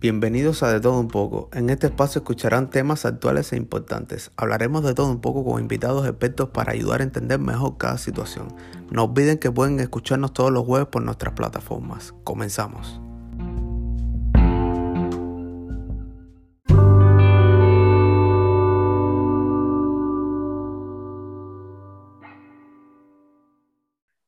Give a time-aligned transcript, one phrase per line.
[0.00, 1.50] Bienvenidos a De Todo Un poco.
[1.52, 4.30] En este espacio escucharán temas actuales e importantes.
[4.34, 8.48] Hablaremos de todo un poco con invitados expertos para ayudar a entender mejor cada situación.
[8.90, 12.14] No olviden que pueden escucharnos todos los jueves por nuestras plataformas.
[12.24, 12.98] Comenzamos.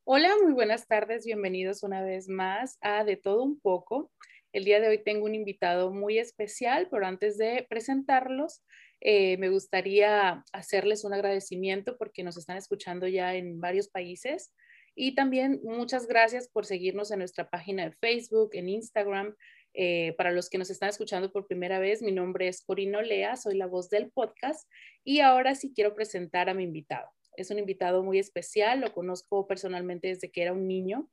[0.03, 1.25] Hola, muy buenas tardes.
[1.25, 4.11] Bienvenidos una vez más a De Todo Un poco.
[4.53, 8.61] El día de hoy tengo un invitado muy especial, pero antes de presentarlos,
[9.01, 14.53] eh, me gustaría hacerles un agradecimiento porque nos están escuchando ya en varios países.
[14.95, 19.35] Y también muchas gracias por seguirnos en nuestra página de Facebook, en Instagram.
[19.73, 23.35] Eh, para los que nos están escuchando por primera vez, mi nombre es Corino Lea,
[23.37, 24.69] soy la voz del podcast
[25.03, 27.09] y ahora sí quiero presentar a mi invitado.
[27.37, 31.09] Es un invitado muy especial, lo conozco personalmente desde que era un niño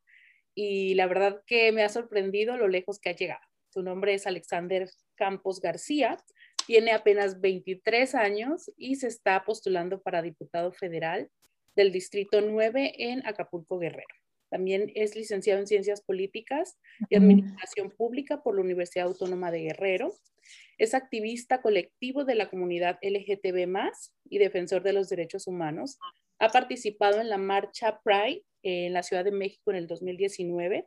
[0.62, 3.40] y la verdad que me ha sorprendido lo lejos que ha llegado.
[3.70, 6.18] Su nombre es Alexander Campos García,
[6.66, 11.30] tiene apenas 23 años y se está postulando para diputado federal
[11.76, 14.14] del Distrito 9 en Acapulco Guerrero.
[14.50, 16.76] También es licenciado en Ciencias Políticas
[17.08, 20.12] y Administración Pública por la Universidad Autónoma de Guerrero.
[20.76, 23.66] Es activista colectivo de la comunidad LGTB
[24.28, 25.98] y defensor de los derechos humanos.
[26.38, 30.86] Ha participado en la marcha Pride en la Ciudad de México en el 2019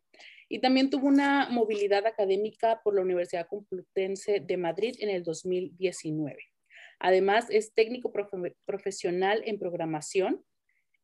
[0.50, 6.38] y también tuvo una movilidad académica por la Universidad Complutense de Madrid en el 2019.
[7.00, 8.14] Además, es técnico
[8.66, 10.44] profesional en programación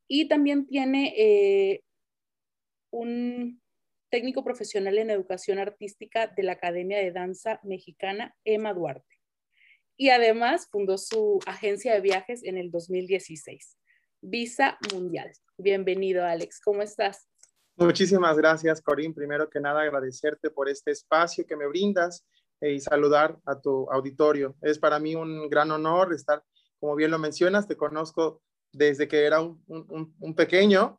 [0.08, 1.82] y también tiene eh,
[2.90, 3.60] un
[4.10, 9.20] técnico profesional en educación artística de la Academia de Danza Mexicana Emma Duarte.
[9.96, 13.76] Y además fundó su agencia de viajes en el 2016.
[14.22, 15.30] Visa Mundial.
[15.62, 16.58] Bienvenido, Alex.
[16.64, 17.28] ¿Cómo estás?
[17.76, 19.12] Muchísimas gracias, Corín.
[19.12, 22.26] Primero que nada, agradecerte por este espacio que me brindas
[22.62, 24.56] eh, y saludar a tu auditorio.
[24.62, 26.42] Es para mí un gran honor estar,
[26.78, 28.42] como bien lo mencionas, te conozco
[28.72, 30.98] desde que era un, un, pequeño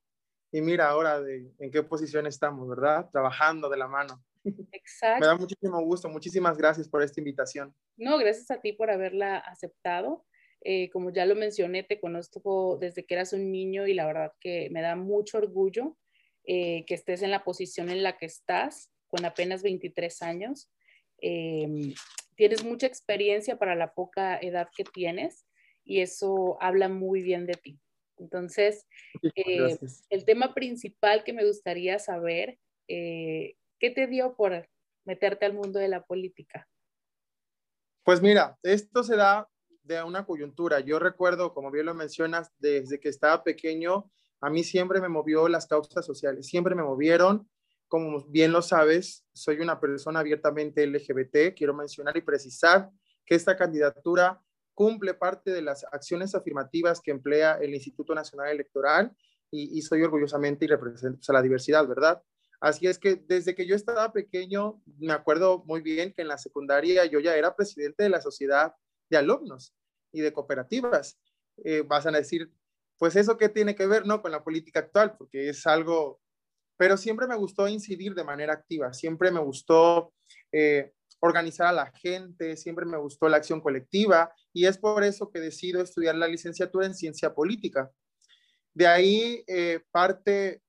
[0.52, 3.10] y mira ahora de, en qué posición estamos, ¿verdad?
[3.12, 4.24] Trabajando de la mano.
[4.72, 5.22] Exacto.
[5.22, 6.08] Me da muchísimo gusto.
[6.08, 7.74] Muchísimas gracias por esta invitación.
[7.98, 10.24] No, gracias a ti por haberla aceptado.
[10.64, 14.34] Eh, como ya lo mencioné, te conozco desde que eras un niño y la verdad
[14.40, 15.98] que me da mucho orgullo
[16.44, 20.72] eh, que estés en la posición en la que estás, con apenas 23 años.
[21.18, 21.94] Em,
[22.36, 25.46] tienes mucha experiencia para la poca edad que tienes
[25.84, 27.80] y eso habla muy bien de ti.
[28.18, 28.86] Entonces,
[29.36, 29.78] eh,
[30.10, 34.70] el tema principal que me gustaría saber, ¿qué te dio por
[35.06, 36.68] meterte al mundo de la política?
[38.04, 39.48] Pues mira, esto se da
[39.84, 40.80] de una coyuntura.
[40.80, 44.12] Yo recuerdo, como bien lo mencionas, desde que estaba pequeño,
[44.42, 47.48] a mí siempre me movió las causas sociales, siempre me movieron.
[47.88, 51.56] Como bien lo sabes, soy una persona abiertamente LGBT.
[51.56, 52.90] Quiero mencionar y precisar
[53.26, 54.42] que esta candidatura
[54.74, 59.16] cumple parte de las acciones afirmativas que emplea el Instituto Nacional Electoral
[59.54, 62.24] y, soy orgullosamente y represento a la diversidad, ¿verdad?
[62.62, 66.38] Así es que desde que yo estaba pequeño, me acuerdo muy bien que en la
[66.38, 68.74] secundaria yo ya era presidente de la sociedad
[69.12, 69.76] de alumnos
[70.12, 71.20] y de cooperativas.
[71.64, 72.52] Eh, vas a decir,
[72.98, 74.22] pues eso qué tiene que ver, ¿no?
[74.22, 76.20] Con la política actual, porque es algo,
[76.78, 80.14] pero siempre me gustó incidir de manera activa, siempre me gustó
[80.52, 85.30] eh, organizar a la gente, siempre me gustó la acción colectiva y es por eso
[85.30, 87.92] que decido estudiar la licenciatura en ciencia política.
[88.74, 90.62] De ahí eh, parte,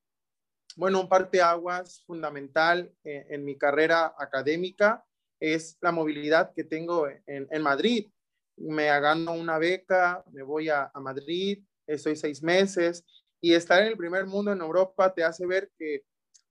[0.76, 5.04] bueno, un parte aguas fundamental en mi carrera académica
[5.38, 8.10] es la movilidad que tengo en, en Madrid
[8.56, 13.04] me gano una beca, me voy a, Madrid, estoy seis meses
[13.40, 16.04] y estar en el primer mundo en Europa te hace ver que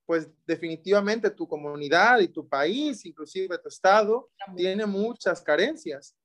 [0.06, 6.18] pues definitivamente tu comunidad y tu país, inclusive tu estado, tiene muchas carencias.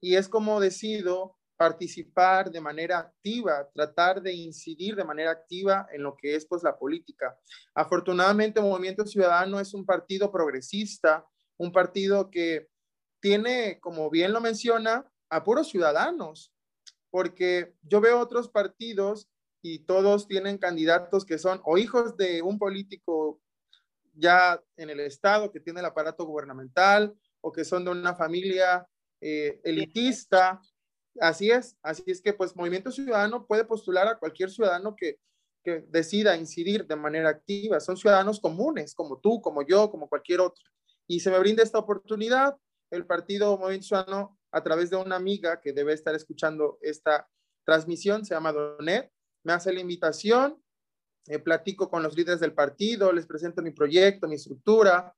[0.00, 6.02] Y es como decido participar de manera activa, tratar de incidir de manera activa en
[6.02, 7.36] lo que es pues la política.
[7.74, 12.68] Afortunadamente Movimiento Ciudadano es un partido progresista, un partido que
[13.20, 16.52] tiene, como bien lo menciona, a puros ciudadanos,
[17.10, 19.30] porque yo veo otros partidos
[19.62, 23.40] y todos tienen candidatos que son o hijos de un político
[24.12, 28.86] ya en el Estado que tiene el aparato gubernamental o que son de una familia
[29.22, 30.60] eh, elitista.
[31.18, 35.18] Así es, así es que pues Movimiento Ciudadano puede postular a cualquier ciudadano que,
[35.64, 37.80] que decida incidir de manera activa.
[37.80, 40.62] Son ciudadanos comunes, como tú, como yo, como cualquier otro.
[41.06, 42.54] Y se me brinda esta oportunidad.
[42.90, 47.28] El partido Movimiento Ciudadano a través de una amiga que debe estar escuchando esta
[47.64, 49.10] transmisión, se llama Donet,
[49.44, 50.62] me hace la invitación,
[51.26, 55.14] eh, platico con los líderes del partido, les presento mi proyecto, mi estructura,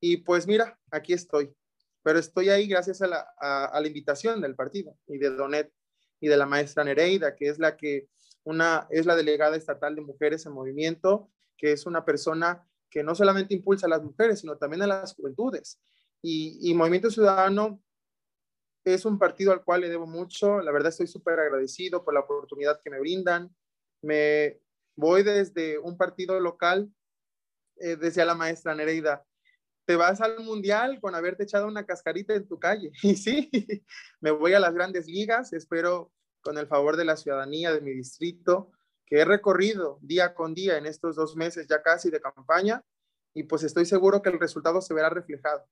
[0.00, 1.54] y pues mira, aquí estoy.
[2.02, 5.72] pero estoy ahí gracias a la, a, la invitación del partido y de Donet
[6.20, 8.08] y de la maestra Nereida, que es la que
[8.42, 13.14] una, es la delegada estatal de mujeres en movimiento, que es una persona que no
[13.14, 15.80] solamente impulsa a las mujeres, sino también a las juventudes.
[16.20, 17.80] Y, y Movimiento Ciudadano
[18.84, 20.60] es un partido al cual le debo mucho.
[20.60, 23.54] La verdad estoy súper agradecido por la oportunidad que me brindan.
[24.02, 24.60] Me
[24.96, 26.92] voy desde un partido local,
[27.76, 29.24] eh, decía la maestra Nereida,
[29.84, 32.90] te vas al mundial con haberte echado una cascarita en tu calle.
[33.02, 33.50] Y sí,
[34.20, 35.52] me voy a las grandes ligas.
[35.52, 38.72] Espero, con el favor de la ciudadanía de mi distrito,
[39.06, 42.84] que he recorrido día con día en estos dos meses ya casi de campaña,
[43.34, 45.66] y pues estoy seguro que el resultado se verá reflejado.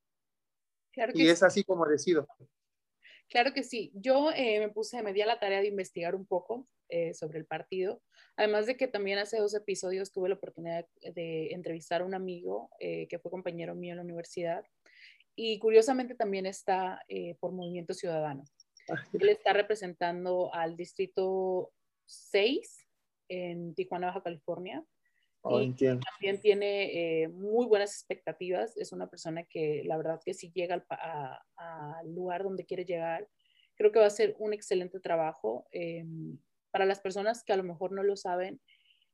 [1.15, 2.27] y es así como decido.
[3.31, 3.93] Claro que sí.
[3.95, 7.39] Yo eh, me puse, me di a la tarea de investigar un poco eh, sobre
[7.39, 8.03] el partido.
[8.37, 12.71] Además de que también hace dos episodios tuve la oportunidad de entrevistar a un amigo
[12.81, 14.65] eh, que fue compañero mío en la universidad
[15.37, 17.01] y curiosamente también está
[17.39, 18.45] por Movimiento Ciudadano.
[19.19, 21.73] Él está representando al distrito
[22.07, 22.89] 6
[23.29, 24.85] en Tijuana, Baja California.
[25.43, 28.77] Oh, y también tiene muy buenas expectativas.
[28.77, 33.27] Es una persona que la verdad que si llega al, lugar donde quiere llegar,
[33.75, 35.67] creo que va a ser un excelente trabajo.
[35.73, 36.39] Em,
[36.71, 38.61] para las personas que a lo mejor no lo saben,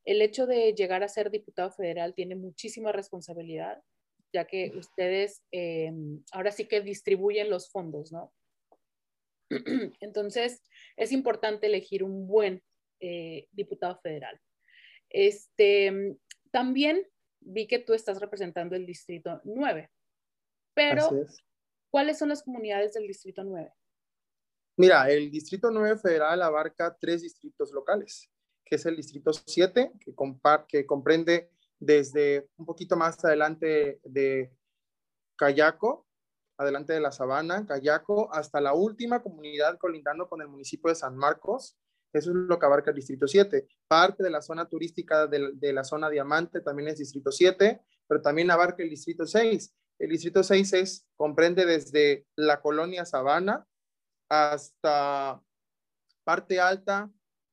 [0.04, 3.82] el hecho de llegar a ser diputado federal tiene muchísima responsabilidad,
[4.32, 5.92] ya que ustedes eh,
[6.32, 8.32] ahora sí que distribuyen los fondos, ¿no?
[10.00, 10.62] Entonces,
[10.96, 12.62] es importante elegir un buen
[13.00, 14.40] eh, diputado federal.
[15.10, 16.18] Este,
[16.50, 17.06] también
[17.40, 19.90] vi que tú estás representando el Distrito 9,
[20.74, 21.08] pero
[21.90, 23.72] ¿cuáles son las comunidades del Distrito 9?
[24.78, 28.30] Mira, el Distrito 9 Federal abarca tres distritos locales,
[28.64, 30.14] que es el Distrito 7, que,
[30.68, 34.52] que comprende desde un poquito más adelante de
[35.36, 36.06] Cayaco,
[36.58, 41.16] adelante de la Sabana, Cayaco, hasta la última comunidad colindando con el municipio de San
[41.16, 41.76] Marcos.
[42.12, 43.66] Eso es lo que abarca el Distrito 7.
[43.88, 48.50] Parte de la zona turística de, la zona Diamante también es Distrito 7, pero también
[48.50, 49.74] abarca el Distrito 6.
[49.98, 53.66] El Distrito 6 es, comprende desde la colonia Sabana,
[54.28, 55.40] hasta
[56.24, 57.10] parte alta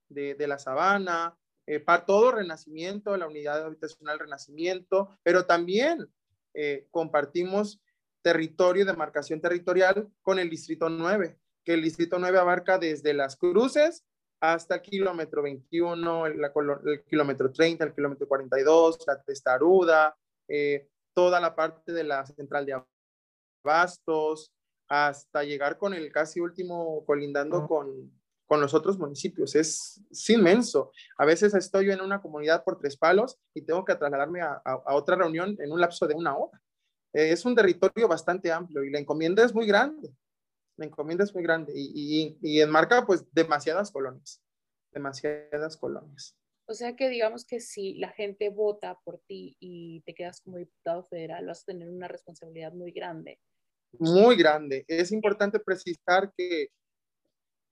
[0.09, 6.07] de, la sabana, eh, para todo Renacimiento, la unidad habitacional Renacimiento, pero también
[6.53, 7.81] eh, compartimos
[8.21, 13.35] territorio, de marcación territorial con el Distrito 9, que el Distrito 9 abarca desde las
[13.35, 14.05] cruces
[14.43, 16.41] hasta el kilómetro 21, el,
[17.07, 20.17] kilómetro 30, el kilómetro 42, la Testaruda,
[20.49, 22.83] eh, toda la parte de la central de
[23.63, 24.51] Abastos,
[24.89, 28.11] hasta llegar con el casi último colindando con,
[28.45, 29.55] con los otros municipios.
[29.55, 30.91] Es, inmenso.
[31.17, 34.93] A veces estoy en una comunidad por tres palos y tengo que trasladarme a, a,
[34.93, 36.61] otra reunión en un lapso de una hora.
[37.13, 40.13] Eh, es un territorio bastante amplio y la encomienda es muy grande.
[40.77, 44.41] La encomienda es muy grande y, y, y enmarca pues demasiadas colonias,
[44.91, 46.35] demasiadas colonias.
[46.65, 50.57] O sea que digamos que si la gente vota por ti y te quedas como
[50.57, 53.39] diputado federal, vas a tener una responsabilidad muy grande
[53.99, 54.85] muy grande.
[54.87, 56.69] Es importante precisar que,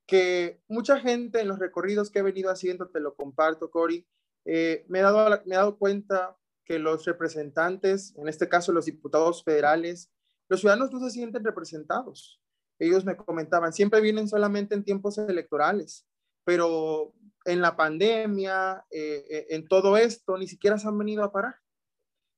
[0.07, 4.07] que mucha gente en los recorridos que he venido haciendo, te lo comparto, Cori,
[4.45, 8.85] eh, me, he dado, me he dado cuenta que los representantes, en este caso los
[8.85, 10.11] diputados federales,
[10.47, 12.40] los ciudadanos no se sienten representados.
[12.81, 16.07] Ellos me comentaban, siempre vienen solamente en tiempos electorales,
[16.43, 17.13] pero
[17.45, 21.57] en la pandemia, eh, eh, en todo esto, ni siquiera se han venido a parar.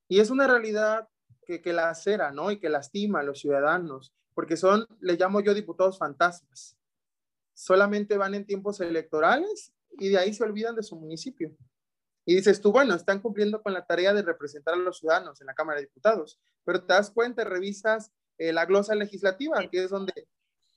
[0.10, 1.08] Y es una realidad
[1.46, 2.52] que, que la acera, ¿no?
[2.52, 6.78] Y que lastima a los ciudadanos, porque son, le llamo yo diputados fantasmas.
[7.54, 11.56] Solamente van en tiempos electorales y de ahí se olvidan de su municipio.
[12.26, 15.48] Y dices tú, bueno, están cumpliendo con la tarea de representar a los ciudadanos en
[15.48, 19.90] la Cámara de Diputados, pero te das cuenta, revisas eh, la glosa legislativa, que es
[19.90, 20.28] donde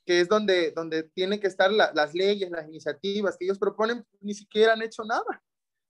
[0.07, 4.35] que es donde, donde tienen que estar las leyes, las iniciativas que ellos proponen, ni
[4.35, 5.43] siquiera han hecho nada,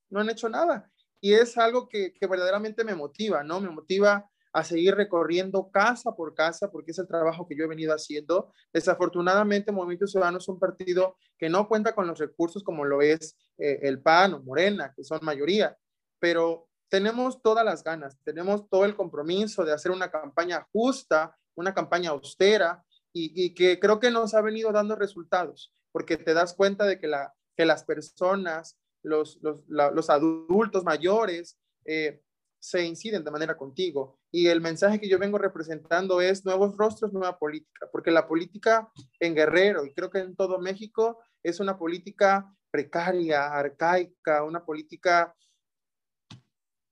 [0.08, 0.90] no han hecho nada.
[1.20, 3.60] Y es algo que, que verdaderamente me motiva, ¿no?
[3.60, 7.68] Me motiva a seguir recorriendo casa por casa, porque es el trabajo que yo he
[7.68, 8.54] venido haciendo.
[8.72, 13.36] Desafortunadamente, Movimiento Ciudadano es un partido que no cuenta con los recursos como lo es
[13.58, 15.76] eh, el PAN o Morena, que son mayoría,
[16.18, 21.74] pero tenemos todas las ganas, tenemos todo el compromiso de hacer una campaña justa, una
[21.74, 22.82] campaña austera
[23.18, 27.06] y, que creo que nos ha venido dando resultados, porque te das cuenta de que,
[27.06, 32.20] la, que las personas, los, los, adultos mayores, eh,
[32.58, 34.18] se inciden de manera contigo.
[34.30, 38.90] Y el mensaje que yo vengo representando es nuevos rostros, nueva política, porque la política
[39.20, 45.34] en Guerrero y creo que en todo México es una política precaria, arcaica, una política...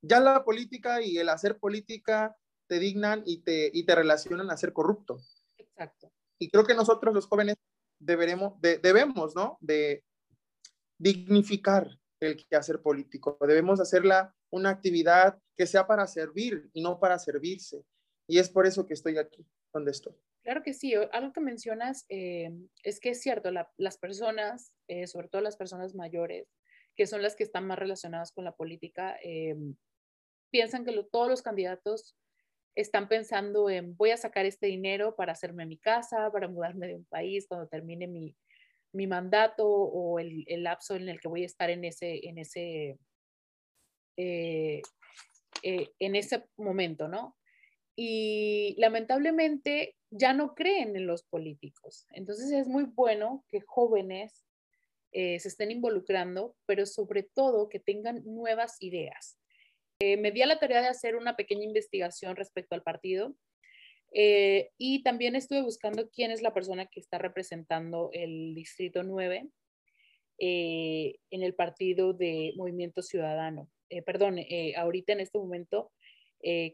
[0.01, 4.57] Ya la política y el hacer política te dignan y te, y te relacionan a
[4.57, 5.19] ser corrupto.
[5.77, 6.13] Exacto.
[6.39, 7.57] Y creo que nosotros los jóvenes
[7.99, 9.59] deberemos, debemos, ¿no?
[9.61, 10.05] De
[10.99, 11.89] dignificar
[12.21, 13.37] el quehacer político.
[13.41, 17.85] Debemos hacerla una actividad que sea para servir y no para servirse.
[18.29, 20.15] Y es por eso que estoy aquí, donde estoy.
[20.43, 20.95] Claro que sí.
[20.95, 22.51] Algo que mencionas eh,
[22.83, 26.49] es que es cierto, las personas, eh, sobre todo las personas mayores,
[26.97, 29.57] que son las que están más relacionadas con la política, eh,
[30.51, 32.15] piensan que todos los candidatos
[32.75, 36.97] están pensando en voy a sacar este dinero para hacerme mi casa, para mudarme de
[36.97, 38.37] un país cuando termine mi,
[38.93, 42.39] mi mandato o el, el, lapso en el que voy a estar en ese, en
[42.39, 42.99] ese,
[44.17, 44.83] eh,
[45.63, 47.37] eh, en ese momento, ¿no?
[47.97, 52.07] Y lamentablemente ya no creen en los políticos.
[52.11, 54.45] Entonces es muy bueno que jóvenes
[55.13, 59.39] eh, se estén involucrando, pero sobre todo que tengan nuevas ideas.
[60.01, 63.35] Me di a la tarea de hacer una pequeña investigación respecto al partido
[64.17, 69.49] eh, y también estuve buscando quién es la persona que está representando el Distrito 9
[70.39, 73.69] eh, en el partido de Movimiento Ciudadano.
[73.91, 74.39] Eh, perdón,
[74.77, 75.91] ahorita en este momento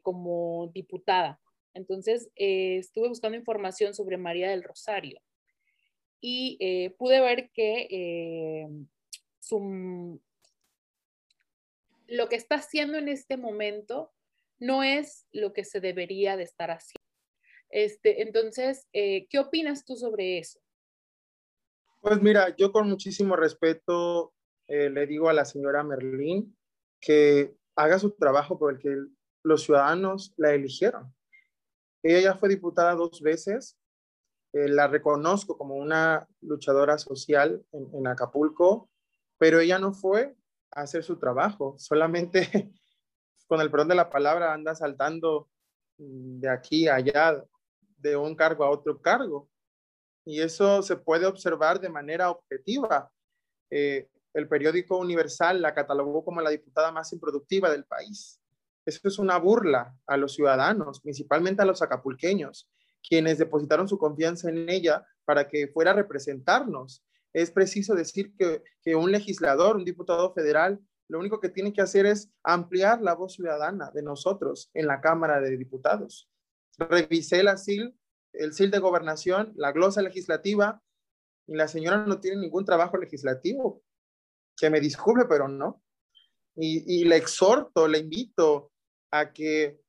[0.03, 1.41] como diputada.
[1.75, 5.21] Entonces, estuve buscando información sobre María del Rosario
[6.21, 8.67] y pude ver que
[9.39, 10.21] su,
[12.11, 14.13] lo que está haciendo en este momento
[14.59, 17.01] no es lo que se debería de estar haciendo.
[17.71, 20.61] Este, entonces, eh, ¿qué opinas tú sobre eso?
[22.01, 24.35] Pues mira, yo con muchísimo respeto
[24.67, 26.57] eh, le digo a la señora Merlín
[27.01, 28.97] que haga su trabajo por el que
[29.45, 31.15] los ciudadanos la eligieron.
[32.03, 33.79] Ella ya fue diputada dos veces,
[34.53, 38.91] eh, la reconozco como una luchadora social en, en Acapulco,
[39.39, 40.35] pero ella no fue
[40.73, 42.73] hacer su trabajo, solamente
[43.47, 45.49] con el perdón de la palabra anda saltando
[45.97, 47.45] de aquí a allá
[47.99, 49.49] de un cargo a otro cargo.
[50.25, 53.11] Y eso se puede observar de manera objetiva.
[53.71, 58.41] Eh, el periódico Universal la catalogó como la diputada más improductiva del país.
[58.87, 62.71] Eso es una burla a los ciudadanos, principalmente a los acapulqueños,
[63.07, 67.05] quienes depositaron su confianza en ella para que fuera a representarnos.
[67.33, 71.83] Es preciso decir que, que un legislador, un diputado federal, lo único que tiene que
[71.83, 76.31] hacer es ampliar la voz ciudadana de nosotros en la Cámara de Diputados
[76.89, 77.95] revisé la SIL,
[78.33, 80.83] el SIL de gobernación, la glosa legislativa,
[81.47, 83.83] y la señora no tiene ningún trabajo legislativo.
[84.57, 85.83] Que me disculpe, pero no.
[86.55, 88.73] Y, y le exhorto, le invito
[89.11, 89.81] a que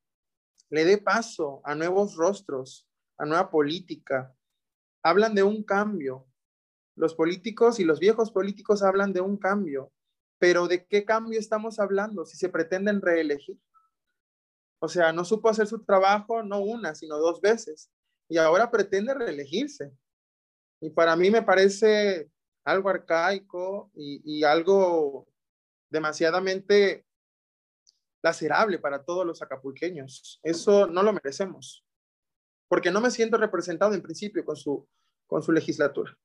[0.69, 4.33] le dé paso a nuevos rostros, a nueva política.
[5.03, 6.27] Hablan de un cambio.
[6.95, 9.91] Los políticos y los viejos políticos hablan de un cambio,
[10.39, 13.57] pero ¿de qué cambio estamos hablando si se pretenden reelegir?
[14.79, 17.91] O sea, no supo hacer su trabajo no una, sino dos veces.
[18.27, 19.91] Y ahora pretende reelegirse.
[20.81, 22.31] Y para mí me parece
[22.63, 25.27] algo arcaico y, algo
[25.89, 27.05] demasiadamente
[28.23, 30.39] lacerable para todos los acapulqueños.
[30.41, 31.85] Eso no lo merecemos.
[32.67, 34.87] Porque no me siento representado en principio con su,
[35.27, 36.17] con su legislatura.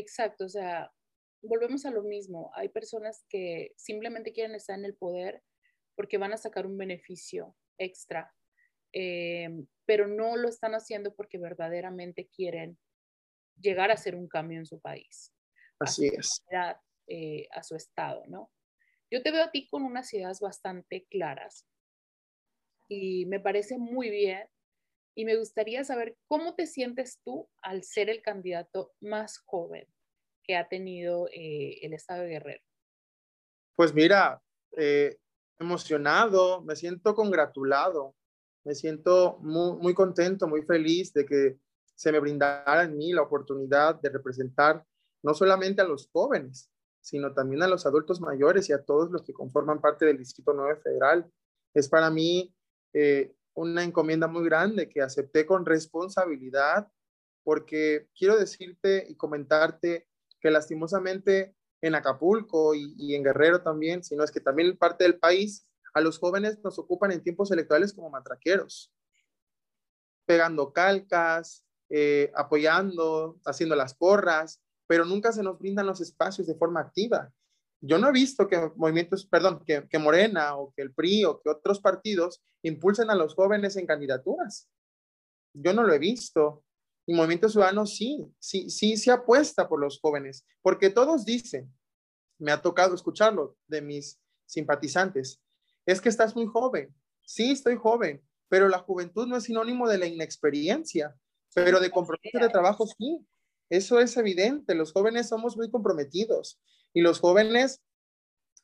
[0.00, 0.90] Exacto, o sea,
[1.42, 2.50] volvemos a lo mismo.
[2.54, 5.42] Hay personas que simplemente quieren estar en el poder
[5.94, 8.34] porque van a sacar un beneficio extra,
[8.94, 9.50] eh,
[9.84, 12.78] pero no lo están haciendo porque verdaderamente quieren
[13.60, 15.34] llegar a hacer un cambio en su país.
[15.78, 16.42] Así es.
[17.06, 18.50] Eh, a su estado, ¿no?
[19.10, 21.66] Yo te veo a ti con unas ideas bastante claras
[22.88, 24.48] y me parece muy bien
[25.14, 29.86] y me gustaría saber cómo te sientes tú al ser el candidato más joven
[30.44, 32.62] que ha tenido eh, el estado de Guerrero.
[33.76, 34.42] Pues mira,
[35.58, 38.14] emocionado, me siento congratulado,
[38.64, 41.58] me siento muy, muy contento, muy feliz de que
[41.94, 44.84] se me brindara en mí la oportunidad de representar
[45.22, 49.22] no solamente a los jóvenes, sino también a los adultos mayores y a todos los
[49.22, 51.30] que conforman parte del Distrito 9 Federal.
[51.74, 52.54] Es para mí
[52.94, 56.88] eh, una encomienda muy grande que acepté con responsabilidad,
[57.42, 60.08] porque quiero decirte y comentarte
[60.40, 65.66] que lastimosamente en Acapulco y, en Guerrero también, sino es que también parte del país,
[65.94, 68.92] a los jóvenes nos ocupan en tiempos electorales como matraqueros,
[70.24, 76.54] pegando calcas, eh, apoyando, haciendo las porras, pero nunca se nos brindan los espacios de
[76.54, 77.32] forma activa.
[77.80, 81.40] Yo no he visto que movimientos, perdón, que, que Morena o que el PRI o
[81.40, 84.68] que otros partidos impulsen a los jóvenes en candidaturas.
[85.54, 86.64] Yo no lo he visto.
[87.06, 91.72] Y Movimiento Ciudadano sí, sí, sí se apuesta por los jóvenes, porque todos dicen,
[92.38, 95.42] me ha tocado escucharlo de mis simpatizantes,
[95.86, 96.94] es que estás muy joven.
[97.24, 101.16] Sí, estoy joven, pero la juventud no es sinónimo de la inexperiencia.
[101.54, 103.26] pero de compromiso de trabajo sí.
[103.70, 104.74] Eso es evidente.
[104.74, 106.60] Los jóvenes somos muy comprometidos
[106.92, 107.80] y los jóvenes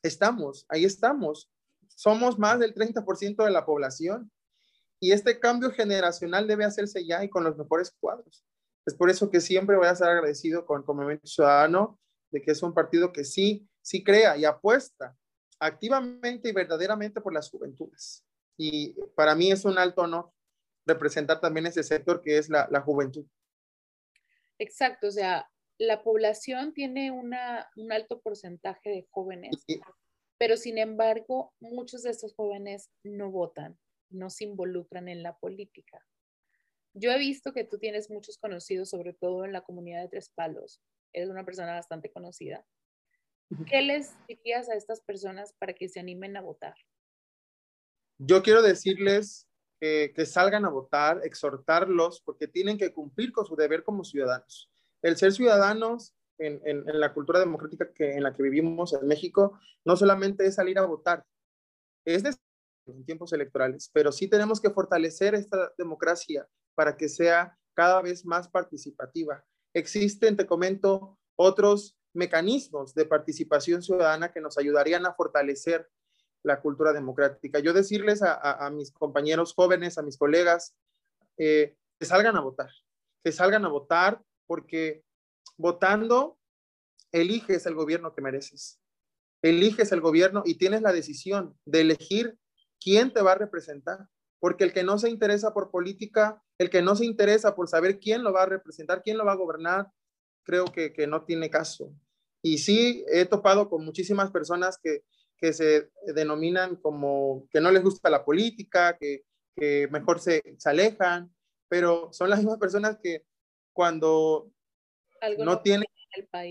[0.03, 1.49] estamos, ahí estamos.
[1.87, 4.31] Somos más del 30% de la población
[4.99, 8.43] y este cambio generacional debe hacerse ya y con los mejores cuadros.
[8.85, 11.99] Es por eso que siempre voy a estar agradecido con, Movimiento Ciudadano
[12.29, 15.15] de que es un partido que sí, sí crea y apuesta
[15.59, 18.23] activamente y verdaderamente por las juventudes.
[18.57, 20.31] Y para mí es un alto honor
[20.85, 23.25] representar también ese sector que es la, la juventud.
[24.59, 29.63] Exacto, o sea, la población tiene una, un alto porcentaje de jóvenes,
[30.37, 33.77] pero sin embargo, muchos de estos jóvenes no votan,
[34.09, 36.03] no se involucran en la política.
[36.93, 40.31] Yo he visto que tú tienes muchos conocidos, sobre todo en la comunidad de Tres
[40.33, 40.81] Palos.
[41.13, 42.65] Eres una persona bastante conocida.
[43.69, 46.75] ¿Qué les dirías a estas personas para que se animen a votar?
[48.17, 49.46] Yo quiero decirles
[49.79, 54.71] que, salgan a votar, exhortarlos, porque tienen que cumplir con su deber como ciudadanos.
[55.01, 59.59] El ser ciudadanos en, en, la cultura democrática que, en la que vivimos en México
[59.85, 61.23] no solamente es salir a votar,
[62.05, 62.23] es
[62.87, 68.25] en tiempos electorales, pero sí tenemos que fortalecer esta democracia para que sea cada vez
[68.25, 69.43] más participativa.
[69.73, 75.87] Existen, te comento, otros mecanismos de participación ciudadana que nos ayudarían a fortalecer
[76.43, 77.59] la cultura democrática.
[77.59, 80.75] Yo decirles a, mis compañeros jóvenes, a mis colegas,
[81.37, 82.69] eh, que salgan a votar,
[83.23, 85.03] que salgan a votar porque
[85.57, 86.37] votando
[87.11, 88.79] eliges el gobierno que mereces,
[89.41, 92.37] eliges el gobierno y tienes la decisión de elegir
[92.79, 94.07] quién te va a representar,
[94.39, 97.99] porque el que no se interesa por política, el que no se interesa por saber
[97.99, 99.87] quién lo va a representar, quién lo va a gobernar,
[100.43, 101.93] creo que no tiene caso.
[102.41, 105.03] Y sí, he topado con muchísimas personas que,
[105.37, 109.23] que se denominan como que no les gusta la política, que,
[109.55, 111.33] que mejor se, se, alejan,
[111.69, 113.25] pero son las mismas personas que
[113.73, 114.51] cuando
[115.37, 115.87] no, no tienen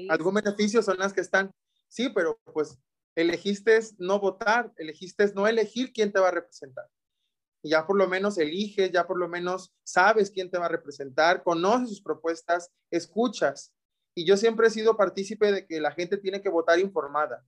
[0.08, 1.50] algún beneficio son las que están.
[1.88, 2.78] Sí, pero pues
[3.16, 6.88] elegiste no votar, elegiste no elegir quién te va a representar.
[7.62, 11.42] Ya por lo menos eliges, ya por lo menos sabes quién te va a representar,
[11.42, 13.72] conoces sus propuestas, escuchas.
[14.14, 17.44] Y yo siempre he sido partícipe de que la gente tiene que votar informada.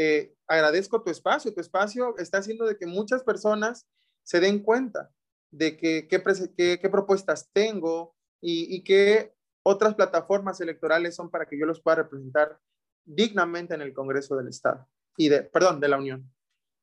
[0.00, 1.52] Eh, agradezco tu espacio.
[1.52, 3.88] Tu espacio está haciendo de que muchas personas
[4.22, 5.10] se den cuenta
[5.50, 9.34] de que, qué, propuestas tengo y, y qué
[9.64, 12.60] otras plataformas electorales son para que yo los pueda representar
[13.04, 16.32] dignamente en el Congreso del Estado y de, perdón, de la Unión.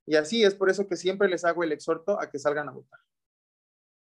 [0.05, 2.73] Y así es por eso que siempre les hago el exhorto a que salgan a
[2.73, 2.99] votar.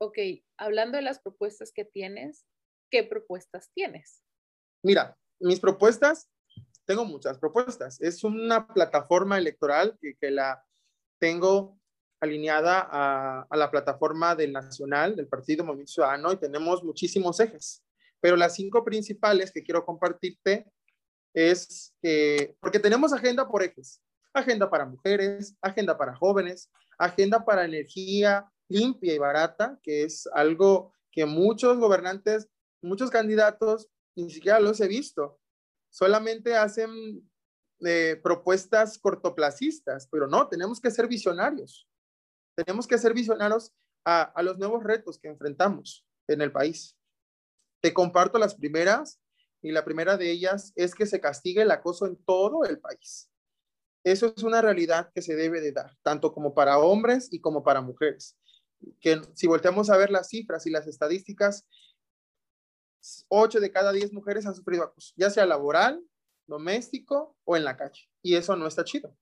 [0.02, 0.17] Ok,
[0.58, 2.47] hablando de las propuestas que tienes,
[2.89, 4.23] ¿qué propuestas tienes?
[4.84, 6.30] Mira, mis propuestas,
[6.86, 8.00] tengo muchas propuestas.
[8.02, 10.63] Es una plataforma electoral que, que la
[11.19, 11.80] tengo
[12.19, 17.84] alineada a, la plataforma del Nacional, del Partido Movimiento Ciudadano, y tenemos muchísimos ejes.
[18.22, 20.65] Pero las cinco principales que quiero compartirte
[21.34, 24.02] es que, porque tenemos agenda por ejes
[24.34, 30.93] agenda para mujeres, agenda para jóvenes, agenda para energía limpia y barata, que es algo
[31.12, 32.50] que muchos gobernantes,
[32.82, 35.39] muchos candidatos, ni siquiera los he visto.
[35.93, 37.29] Solamente hacen
[37.86, 41.88] eh, propuestas cortoplacistas, pero no, tenemos que ser visionarios.
[42.56, 43.71] Tenemos que ser visionarios
[44.03, 46.97] a, a los nuevos retos que enfrentamos en el país.
[47.79, 49.21] Te comparto las primeras
[49.62, 53.29] y la primera de ellas es que se castigue el acoso en todo el país.
[54.03, 57.63] Eso es una realidad que se debe de dar, tanto como para hombres y como
[57.63, 58.36] para mujeres.
[58.99, 61.67] Que si volteamos a ver las cifras y las estadísticas,
[63.29, 66.03] 8 de cada 10 mujeres han sufrido acoso, ya sea laboral,
[66.47, 68.09] doméstico o en la calle.
[68.21, 69.15] Y eso no está chido.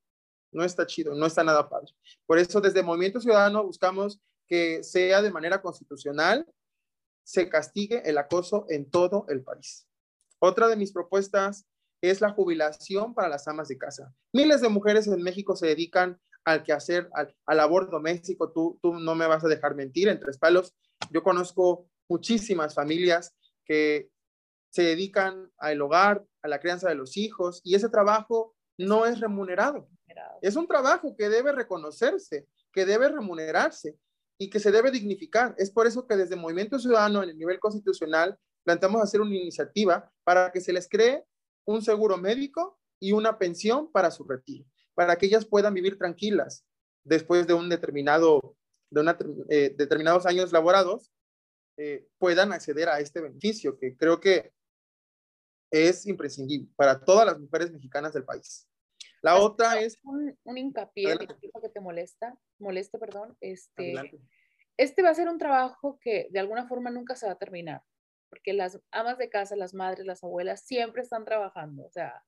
[0.51, 1.93] No está chido, no está nada padre.
[2.25, 6.45] Por eso desde Movimiento Ciudadano buscamos que sea de manera constitucional,
[7.23, 9.87] se castigue el acoso en todo el país.
[10.39, 11.65] Otra de mis propuestas
[12.01, 14.13] es la jubilación para las amas de casa.
[14.33, 18.51] Miles de mujeres en México se dedican al quehacer, al, al labor doméstico.
[18.51, 20.73] Tú, tú no me vas a dejar mentir, en Tres Palos
[21.09, 23.33] yo conozco muchísimas familias
[23.71, 24.09] que
[24.69, 29.21] se dedican al hogar, a la crianza de los hijos, y ese trabajo no es
[29.21, 29.87] remunerado.
[30.41, 33.97] Es un trabajo que debe reconocerse, que debe remunerarse
[34.37, 35.55] y que se debe dignificar.
[35.57, 40.11] Es por eso que desde Movimiento Ciudadano en el nivel constitucional planteamos hacer una iniciativa
[40.25, 41.23] para que se les cree
[41.65, 46.65] un seguro médico y una pensión para su retiro, para que ellas puedan vivir tranquilas
[47.05, 48.57] después de un determinado,
[48.89, 51.09] de una, eh, determinados años laborados,
[51.83, 54.53] eh, puedan acceder a este beneficio, que creo que
[55.71, 58.69] es imprescindible para todas las mujeres mexicanas del país.
[59.23, 59.97] La Así otra es...
[60.03, 63.95] Un, un hincapié, que te molesta, moleste, perdón, este,
[64.77, 67.81] este va a ser un trabajo que de alguna forma nunca se va a terminar.
[68.31, 72.23] porque las amas de casa, las madres, las abuelas siempre están trabajando, o sea,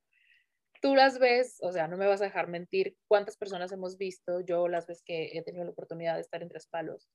[0.81, 4.41] tú las ves, o sea, no me vas a dejar mentir cuántas personas hemos visto,
[4.41, 7.09] yo las veces que he tenido la oportunidad de estar en Tres Palos,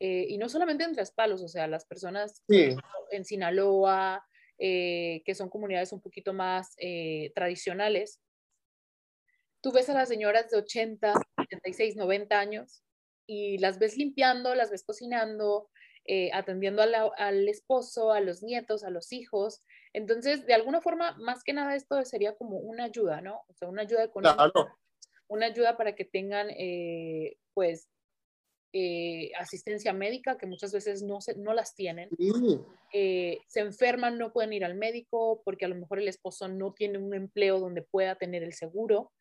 [0.00, 4.26] eh, y no solamente en Tres Palos, o sea, las personas en Sinaloa,
[4.58, 8.20] eh, que son comunidades un poquito más eh, tradicionales,
[9.62, 12.82] tú ves a las señoras de 80, 86, 90 años
[13.26, 15.68] y las ves limpiando, las ves cocinando,
[16.08, 19.64] eh, atendiendo al esposo, a los nietos, a los hijos.
[19.92, 23.42] Entonces, de alguna forma, más que nada esto sería como una ayuda, ¿no?
[23.48, 24.52] O sea, una ayuda económica,
[25.26, 27.88] una ayuda para que tengan, eh, pues,
[28.78, 32.10] eh, asistencia médica, que muchas veces no, se, no las tienen.
[32.90, 36.98] se enferman, no pueden ir al médico porque a lo mejor el esposo no tiene
[36.98, 39.12] un empleo donde pueda tener el seguro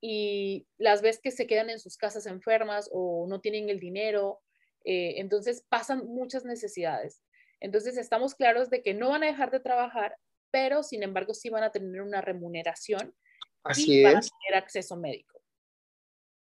[0.00, 4.40] y las ves que se quedan en sus casas enfermas o no tienen el dinero
[4.84, 7.22] eh, entonces pasan muchas necesidades.
[7.60, 10.16] Entonces estamos claros de que no van a dejar de trabajar,
[10.50, 13.14] pero sin embargo sí van a tener una remuneración
[13.62, 15.39] Así y van a tener acceso médico.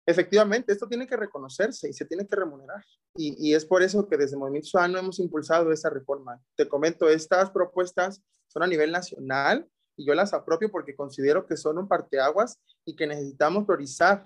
[0.09, 2.83] Efectivamente, esto tiene que reconocerse y se tiene que remunerar.
[3.15, 6.41] Y, es por eso que desde Movimiento Ciudadano hemos impulsado esta reforma.
[6.57, 11.57] Te comento, estas propuestas son a nivel nacional y yo las apropio porque considero que
[11.57, 14.25] son un parteaguas y que necesitamos priorizar.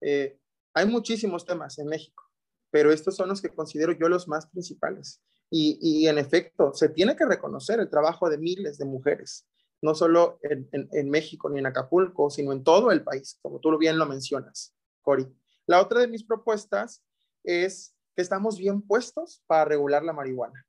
[0.00, 0.38] Eh,
[0.74, 2.28] hay muchísimos temas en México
[2.70, 5.22] pero estos son los que considero yo los más principales.
[5.50, 9.46] Y, en efecto, se tiene que reconocer el trabajo de miles de mujeres,
[9.80, 13.98] no solo en, México ni en Acapulco, sino en todo el país, como tú bien
[13.98, 14.74] lo mencionas,
[15.08, 15.26] Cori.
[15.66, 17.02] La otra de mis propuestas
[17.42, 20.66] es que estamos bien puestos para regular la marihuana.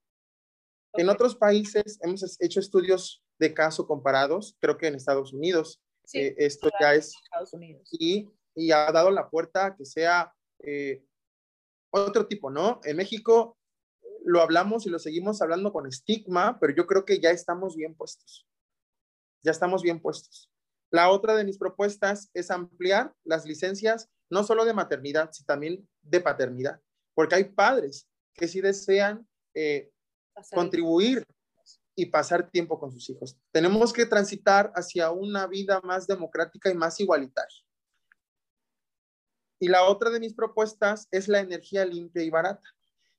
[0.93, 5.81] En otros países hemos hecho estudios de caso comparados, creo que en Estados Unidos,
[6.13, 7.89] eh, esto ya es, Estados Unidos.
[7.91, 11.03] Y, y, ha dado la puerta a que sea eh,
[11.89, 12.79] otro tipo, ¿no?
[12.85, 13.57] En México
[14.23, 17.93] lo hablamos y lo seguimos hablando con estigma, pero yo creo que ya estamos bien
[17.93, 18.47] puestos.
[19.43, 20.49] Ya estamos bien puestos.
[20.91, 25.87] La otra de mis propuestas es ampliar las licencias, no solo de maternidad, sino también
[26.01, 26.79] de paternidad,
[27.13, 29.91] porque hay padres que sí desean eh,
[30.51, 31.23] contribuir
[31.95, 33.37] y pasar tiempo con sus hijos.
[33.51, 37.57] Tenemos que transitar hacia una vida más democrática y más igualitaria.
[39.59, 42.63] Y la otra de mis propuestas es la energía limpia y barata.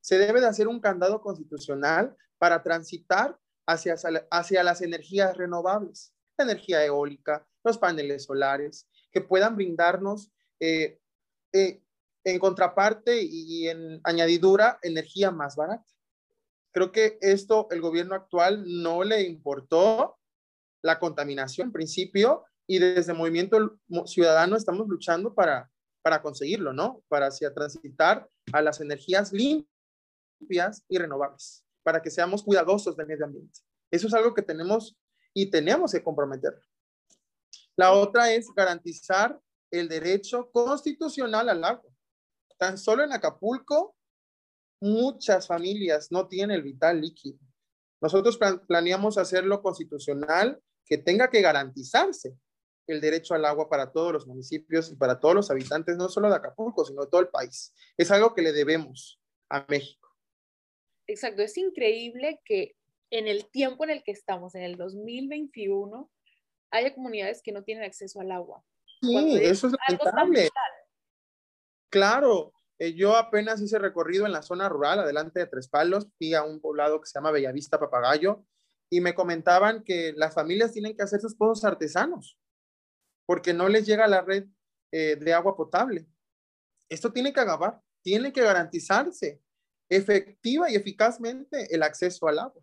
[0.01, 3.97] Se debe de hacer un candado constitucional para transitar hacia,
[4.31, 10.99] hacia las energías renovables, la energía eólica, los paneles solares, que puedan brindarnos eh,
[11.53, 11.83] eh,
[12.25, 15.85] en contraparte y en añadidura energía más barata.
[16.73, 20.19] Creo que esto el gobierno actual no le importó
[20.83, 25.71] la contaminación en principio y desde Movimiento Ciudadano estamos luchando para
[26.03, 27.03] para conseguirlo, ¿no?
[27.09, 33.25] Para hacia transitar a las energías limpias y renovables, para que seamos cuidadosos del medio
[33.25, 33.61] ambiente.
[33.91, 34.97] Eso es algo que tenemos
[35.35, 36.59] y tenemos que comprometer.
[37.77, 39.39] La otra es garantizar
[39.71, 41.91] el derecho constitucional al agua.
[42.59, 43.97] Tan solo en Acapulco,
[44.81, 47.39] muchas familias no tienen el vital líquido.
[48.01, 52.35] Nosotros planeamos hacerlo constitucional que tenga que garantizarse
[52.87, 56.29] el derecho al agua para todos los municipios y para todos los habitantes, no solo
[56.29, 57.73] de Acapulco, sino de todo el país.
[57.97, 60.09] Es algo que le debemos a México.
[61.07, 62.77] Exacto, es increíble que
[63.11, 66.11] en el tiempo en el que estamos, en el 2021,
[66.71, 68.65] haya comunidades que no tienen acceso al agua.
[69.01, 70.49] Sí, eso es lamentable.
[71.91, 76.35] Claro, eh, yo apenas hice recorrido en la zona rural, adelante de Tres Palos, fui
[76.35, 78.45] a un poblado que se llama Bellavista Papagayo,
[78.91, 82.37] y me comentaban que las familias tienen que hacer sus pozos artesanos
[83.31, 84.47] porque no les llega la red
[84.91, 86.05] eh, de agua potable.
[86.89, 89.41] Esto tiene que acabar, tiene que garantizarse
[89.89, 92.61] efectiva y eficazmente el acceso al agua.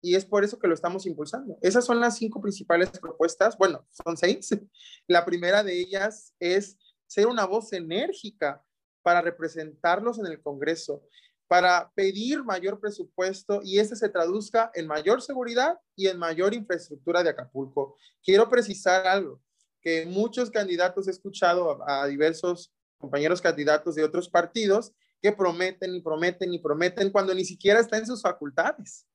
[0.00, 1.58] Y es por eso que lo estamos impulsando.
[1.60, 3.56] Esas son las cinco principales propuestas.
[3.58, 4.48] Bueno, son seis.
[5.06, 8.64] La primera de ellas es ser una voz enérgica
[9.02, 11.02] para representarlos en el Congreso,
[11.48, 17.22] para pedir mayor presupuesto y este se traduzca en mayor seguridad y en mayor infraestructura
[17.22, 17.96] de Acapulco.
[18.22, 19.40] Quiero precisar algo
[19.80, 26.02] que muchos candidatos he escuchado a, diversos compañeros candidatos de otros partidos que prometen y
[26.02, 29.06] prometen y prometen cuando ni siquiera está en sus facultades.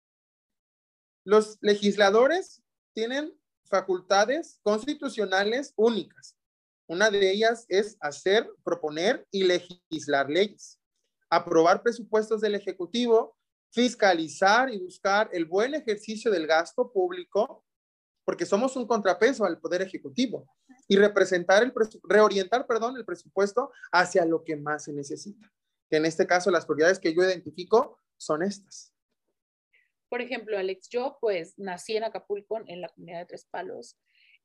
[1.25, 2.61] Los legisladores
[2.93, 3.33] tienen
[3.65, 6.37] facultades constitucionales únicas.
[6.87, 10.79] Una de ellas es hacer, proponer y legislar leyes,
[11.29, 13.37] aprobar presupuestos del Ejecutivo,
[13.71, 17.63] fiscalizar y buscar el buen ejercicio del gasto público
[18.25, 20.47] porque somos un contrapeso al Poder Ejecutivo
[20.87, 25.51] y representar el reorientar, perdón, el presupuesto hacia lo que más se necesita.
[25.89, 28.92] Que en este caso las prioridades que yo identifico son estas.
[30.13, 33.97] Por ejemplo, Alex, yo pues nací en Acapulco, en la comunidad de Tres Palos.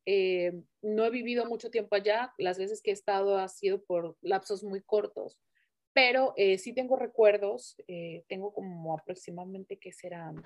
[0.03, 0.51] Eh,
[0.81, 4.63] no he vivido mucho tiempo allá, las veces que he estado ha sido por lapsos
[4.63, 5.37] muy cortos,
[5.93, 10.41] pero eh, sí tengo recuerdos, eh, tengo como aproximadamente que serán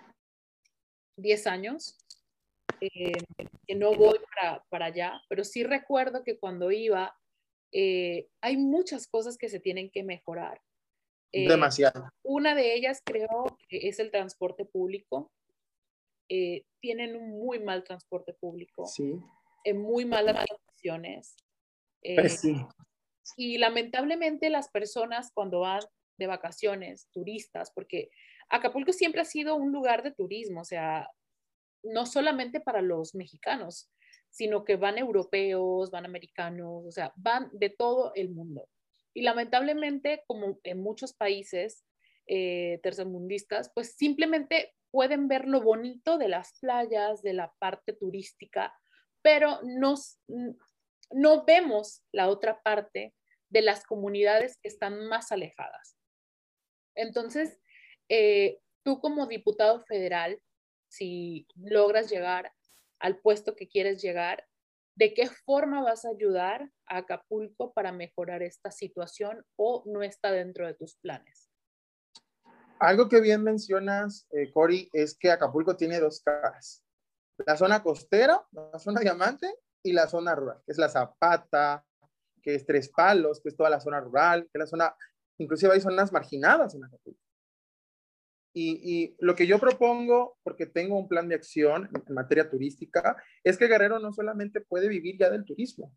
[1.16, 1.98] 10 años,
[2.82, 3.14] que
[3.78, 7.18] no voy para, para, allá, pero sí recuerdo que cuando iba,
[7.72, 10.60] hay muchas cosas que se tienen que mejorar.
[11.34, 12.10] Demasiado.
[12.24, 15.32] Una de ellas creo que es el transporte público.
[16.28, 18.86] tienen un muy mal transporte público.
[18.86, 19.20] Sí
[19.64, 21.36] en muy malas condiciones.
[22.02, 22.56] Pues eh,
[23.38, 25.82] y lamentablemente las personas cuando van
[26.18, 28.10] de vacaciones, turistas, porque
[28.50, 31.10] Acapulco siempre ha sido un lugar de turismo, o sea,
[31.84, 33.90] no solamente para los mexicanos,
[34.30, 38.68] sino que van europeos, van americanos, o sea, van de todo el mundo.
[39.14, 41.86] Y lamentablemente, como en muchos países
[42.28, 48.74] eh, tercermundistas, pues simplemente pueden ver lo bonito de las playas, de la parte turística,
[49.22, 50.20] pero nos,
[51.10, 53.14] no vemos la otra parte
[53.50, 55.98] de las comunidades que están más alejadas.
[56.96, 57.60] Entonces,
[58.10, 60.42] eh, tú como diputado federal,
[60.90, 62.52] si logras llegar
[63.00, 64.48] al puesto que quieres llegar,
[64.96, 70.32] ¿de qué forma vas a ayudar a Acapulco para mejorar esta situación o no está
[70.32, 71.50] dentro de tus planes?
[72.80, 76.84] Algo que bien mencionas, eh, Cori, es que Acapulco tiene dos caras
[77.46, 79.54] la zona costera, la zona diamante
[79.84, 81.86] y la zona rural, que es la Zapata,
[82.42, 84.96] que es Tres Palos, que es toda la zona rural, que es la zona,
[85.38, 87.20] inclusive hay zonas marginadas en Acapulco.
[88.56, 93.58] Y, lo que yo propongo, porque tengo un plan de acción en materia turística, es
[93.58, 95.92] que Guerrero no solamente puede vivir ya del turismo.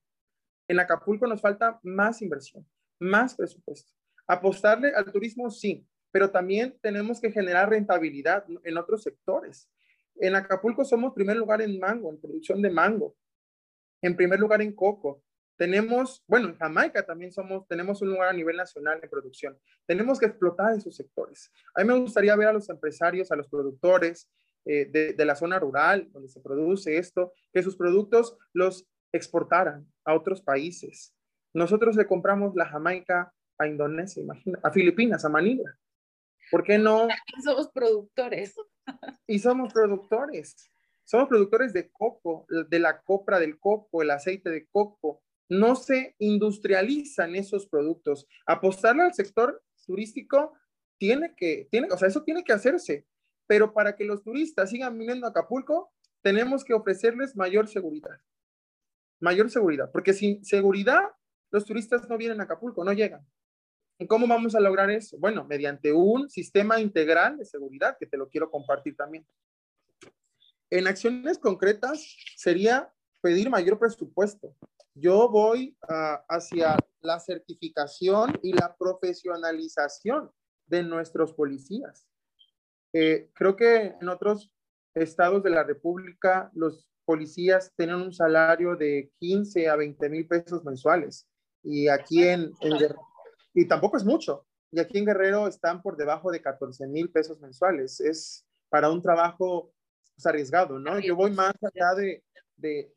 [0.68, 2.66] En Acapulco nos falta más inversión,
[2.98, 3.92] más presupuesto.
[4.26, 9.70] Apostarle al turismo, sí, pero también tenemos que generar rentabilidad en otros sectores.
[10.18, 13.14] En Acapulco somos primer lugar en mango, en producción de mango.
[14.00, 15.22] En primer lugar en coco.
[15.56, 19.58] Tenemos, bueno, en Jamaica también somos, tenemos un lugar a nivel nacional en producción.
[19.86, 21.50] Tenemos que explotar esos sectores.
[21.74, 24.30] A mí me gustaría ver a los empresarios, a los productores
[24.64, 29.86] eh, de, de la zona rural donde se produce esto, que sus productos los exportaran
[30.04, 31.14] a otros países.
[31.54, 35.76] Nosotros le compramos la Jamaica a Indonesia, imagina, a Filipinas, a Manila.
[36.50, 37.08] ¿Por qué no?
[37.44, 38.54] Somos productores.
[39.26, 40.70] Y somos productores.
[41.04, 45.22] Somos productores de coco, de la copra del coco, el aceite de coco.
[45.48, 48.26] No se industrializan esos productos.
[48.46, 50.52] Apostarle al sector turístico
[50.98, 53.06] tiene que, tiene, o sea, eso tiene que hacerse.
[53.46, 58.18] Pero para que los turistas sigan viniendo a Acapulco, tenemos que ofrecerles mayor seguridad.
[59.20, 61.02] Mayor seguridad, porque sin seguridad,
[61.50, 63.26] los turistas no vienen a Acapulco, no llegan.
[63.98, 65.16] ¿Y cómo vamos a lograr eso?
[65.18, 69.26] Bueno, mediante un sistema integral de seguridad que te lo quiero compartir también.
[70.68, 74.54] En acciones concretas sería pedir mayor presupuesto.
[74.98, 80.30] Yo voy ah, hacia la certificación y la profesionalización
[80.66, 82.08] de nuestros policías.
[82.94, 84.50] Eh, creo que en otros
[84.94, 90.64] estados de la República los policías tienen un salario de 15 a 20 mil pesos
[90.64, 91.28] mensuales.
[91.62, 92.52] Y aquí en,
[93.52, 94.46] y tampoco es mucho.
[94.72, 98.00] Y aquí en Guerrero están por debajo de 14 mil pesos mensuales.
[98.00, 99.74] Es para un trabajo
[100.14, 100.98] pues, arriesgado, ¿no?
[101.00, 102.24] Yo voy más allá de,
[102.56, 102.95] de,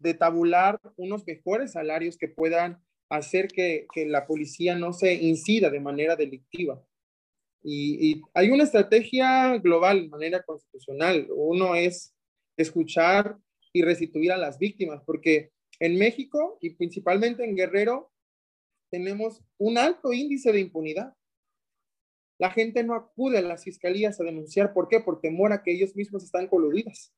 [0.00, 5.80] de, tabular unos mejores salarios que puedan hacer que, la policía no se incida de
[5.80, 6.82] manera delictiva.
[7.62, 11.28] Y, y, hay una estrategia global de manera constitucional.
[11.30, 12.14] Uno es
[12.56, 13.36] escuchar
[13.72, 18.10] y restituir a las víctimas, porque en México y principalmente en Guerrero
[18.90, 21.14] tenemos un alto índice de impunidad.
[22.38, 24.72] La gente no acude a las fiscalías a denunciar.
[24.72, 25.00] ¿Por qué?
[25.00, 27.12] Por temor a que ellos mismos están coludidas.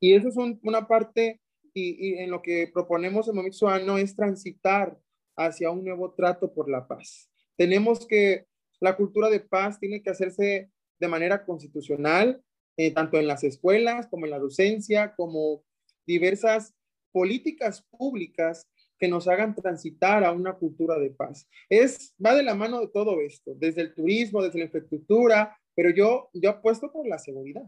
[0.00, 1.40] Y eso es una parte,
[1.74, 4.98] y, en lo que proponemos en no es transitar
[5.36, 7.30] hacia un nuevo trato por la paz.
[7.56, 8.46] Tenemos que,
[8.80, 12.42] la cultura de paz tiene que hacerse de manera constitucional,
[12.76, 15.62] eh, tanto en las escuelas como en la docencia, como
[16.06, 16.74] diversas
[17.12, 18.66] políticas públicas
[18.98, 21.48] que nos hagan transitar a una cultura de paz.
[21.68, 25.90] Es, va de la mano de todo esto, desde el turismo, desde la infraestructura, pero
[25.90, 27.64] yo, yo apuesto por la seguridad.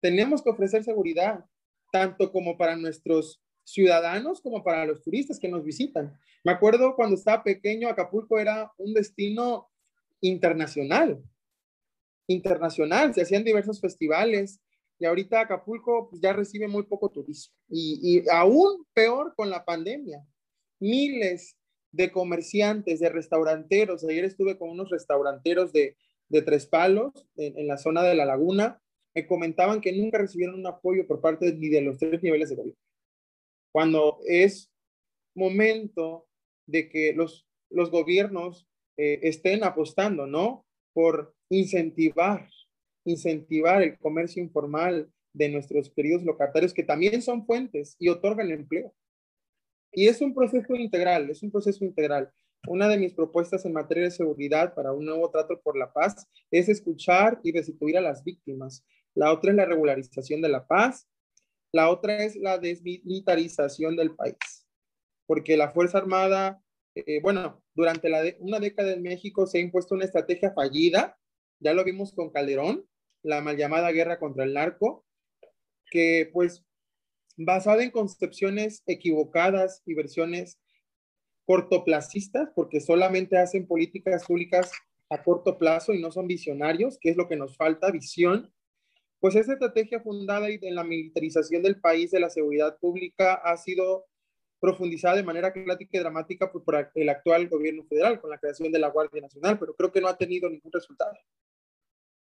[0.00, 1.44] Tenemos que ofrecer seguridad,
[1.92, 6.16] tanto como para nuestros ciudadanos como para los turistas que nos visitan.
[6.44, 9.68] Me acuerdo cuando estaba pequeño, Acapulco era un destino
[10.20, 11.22] internacional,
[12.28, 14.60] internacional, se hacían diversos festivales,
[14.98, 17.54] y ahorita Acapulco pues, ya recibe muy poco turismo.
[17.68, 20.24] Y, y aún peor con la pandemia.
[20.80, 21.56] Miles
[21.96, 24.04] de comerciantes, de restauranteros.
[24.04, 25.96] Ayer estuve con unos restauranteros de,
[26.28, 28.80] de Tres Palos, en, la zona de la laguna,
[29.16, 32.56] me comentaban que nunca recibieron un apoyo por parte ni de los tres niveles de
[32.56, 32.80] gobierno.
[33.72, 34.70] Cuando es
[35.34, 36.26] momento
[36.66, 40.66] de que los, los gobiernos eh, estén apostando, ¿no?
[40.92, 42.46] Por incentivar,
[43.06, 48.94] incentivar el comercio informal de nuestros queridos locatarios, que también son fuentes y otorgan empleo.
[49.92, 52.30] Y es un proceso integral, es un proceso integral.
[52.68, 56.26] Una de mis propuestas en materia de seguridad para un nuevo trato por la paz
[56.50, 58.84] es escuchar y restituir a las víctimas.
[59.16, 61.08] La otra es la regularización de la paz.
[61.72, 64.36] La otra es la desmilitarización del país.
[65.26, 66.62] Porque la Fuerza Armada,
[66.94, 68.08] eh, bueno, durante
[68.40, 71.18] una década en México se ha impuesto una estrategia fallida.
[71.60, 72.86] Ya lo vimos con Calderón,
[73.22, 75.06] la mal llamada guerra contra el narco,
[75.90, 76.64] que pues
[77.38, 80.60] basada en concepciones equivocadas y versiones
[81.46, 84.70] cortoplacistas, porque solamente hacen políticas públicas
[85.08, 88.52] a corto plazo y no son visionarios, que es lo que nos falta, visión.
[89.26, 94.06] Pues esa estrategia fundada en la militarización del país, de la seguridad pública, ha sido
[94.60, 98.70] profundizada de manera clásica y dramática por, por, el actual gobierno federal con la creación
[98.70, 101.18] de la Guardia Nacional, pero creo que no ha tenido ningún resultado.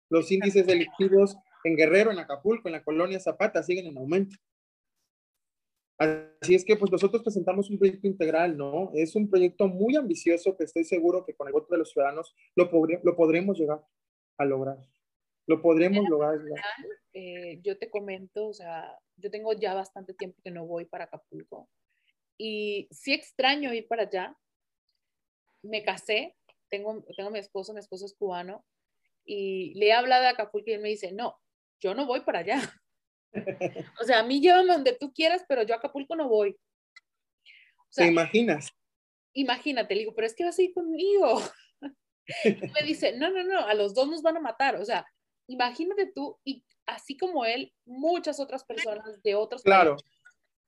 [0.09, 4.39] Los índices delictivos en Guerrero, en Acapulco, en la colonia Zapata siguen en aumento.
[5.99, 8.93] Así es que pues nosotros presentamos un proyecto integral, ¿no?
[8.95, 12.35] Es un proyecto muy ambicioso que estoy seguro que con el voto de los ciudadanos
[12.57, 12.71] lo,
[13.03, 13.85] lo podremos llegar
[14.39, 14.79] a lograr.
[15.47, 16.39] Lo podremos lograr.
[17.13, 21.05] Eh, yo te comento, o sea, yo tengo ya bastante tiempo que no voy para
[21.05, 21.69] Acapulco
[22.39, 24.37] y sí extraño ir para allá.
[25.63, 26.37] Me casé,
[26.69, 28.65] tengo, tengo mi esposo, mi esposo es cubano
[29.25, 31.39] y le he hablado de Acapulco y él me dice, no,
[31.81, 32.59] yo no voy para allá.
[34.01, 36.57] O sea, a mí llévame donde tú quieras, pero yo a Acapulco no voy.
[37.93, 38.71] ¿Te imaginas?
[39.33, 41.41] Imagínate, le digo, pero es que vas a ir conmigo.
[42.75, 44.77] me dice, no, no, no, a los dos nos van a matar.
[44.77, 45.05] O sea,
[45.47, 49.97] imagínate tú, y así como él, muchas otras personas de otros claro.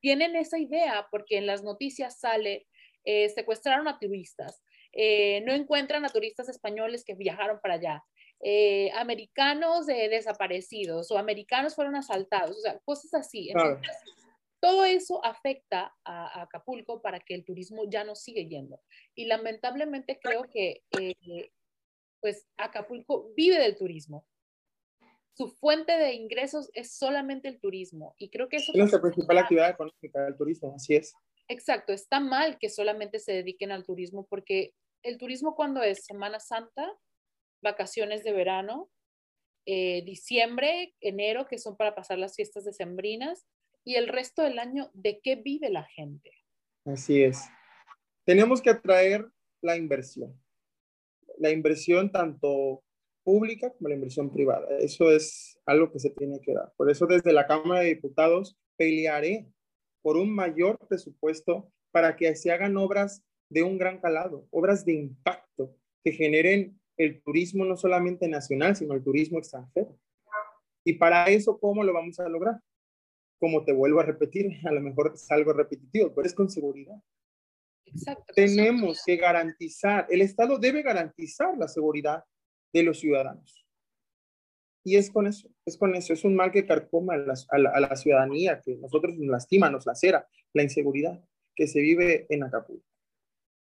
[0.00, 2.66] tienen esa idea porque en las noticias sale,
[3.04, 4.62] eh, secuestraron a turistas,
[4.92, 8.04] eh, no encuentran a turistas españoles que viajaron para allá,
[8.40, 13.50] eh, americanos desaparecidos o americanos fueron asaltados, o sea, cosas así.
[14.60, 18.80] todo eso afecta a, Acapulco para que el turismo ya no siga yendo.
[19.14, 20.82] Y lamentablemente creo que
[22.20, 24.26] pues Acapulco vive del turismo.
[25.36, 28.14] Su fuente de ingresos es solamente el turismo.
[28.18, 28.72] Y creo que eso...
[28.74, 31.14] Es la principal actividad económica del turismo, así es.
[31.48, 34.72] Exacto, está mal que solamente se dediquen al turismo porque
[35.02, 36.92] el turismo cuando es Semana Santa
[37.62, 38.90] vacaciones de verano,
[39.66, 43.46] eh, diciembre, enero, que son para pasar las fiestas decembrinas,
[43.84, 46.30] y el resto del año, ¿de qué vive la gente?
[46.84, 47.40] Así es.
[48.24, 49.26] Tenemos que atraer
[49.62, 50.40] la inversión.
[51.38, 52.82] La inversión tanto
[53.26, 54.68] pública como la inversión privada.
[54.78, 56.72] Eso es algo que se tiene que dar.
[56.76, 59.48] Por eso desde la Cámara de Diputados pelearé
[60.00, 64.92] por un mayor presupuesto para que se hagan obras de un gran calado, obras de
[64.92, 69.98] impacto que generen el turismo no solamente nacional, sino el turismo extranjero.
[70.84, 72.60] Y para eso, ¿cómo lo vamos a lograr?
[73.40, 76.94] Como te vuelvo a repetir, a lo mejor es algo repetitivo, pero es con seguridad.
[77.86, 78.32] Exacto.
[78.36, 82.22] Tenemos que garantizar, el Estado debe garantizar la seguridad
[82.76, 83.66] de los ciudadanos.
[84.84, 87.16] Y es con eso, es con eso, es un mal que carcoma a
[87.58, 91.24] la, a la ciudadanía, que nosotros nos lastima, nos lacera, la inseguridad
[91.56, 92.86] que se vive en Acapulco.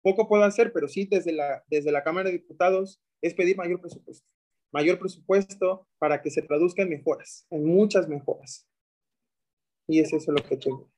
[0.03, 3.81] Poco puedo hacer, pero sí desde la, desde la Cámara de Diputados es pedir mayor
[3.81, 4.27] presupuesto.
[4.71, 8.67] Mayor presupuesto para que se traduzca en mejoras, en muchas mejoras.
[9.87, 10.89] Y es eso lo que tengo.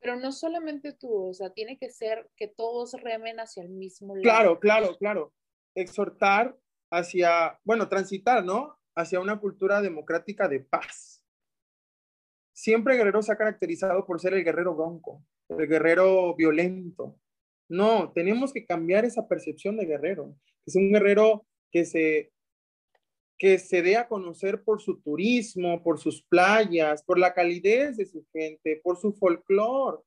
[0.00, 4.16] Pero no solamente tú, o sea, tiene que ser que todos remen hacia el mismo
[4.16, 4.22] lado.
[4.22, 5.34] Claro, claro, claro.
[5.76, 6.56] Exhortar
[6.92, 8.78] hacia, bueno, transitar, ¿no?
[8.94, 11.24] Hacia una cultura democrática de paz.
[12.52, 17.18] Siempre Guerrero se ha caracterizado por ser el guerrero bronco, el guerrero violento.
[17.68, 20.36] No, tenemos que cambiar esa percepción de guerrero
[20.66, 22.32] es un guerrero que se,
[23.38, 28.06] que se dé a conocer por su turismo, por sus playas, por la calidez de
[28.06, 30.02] su gente, por su folclore,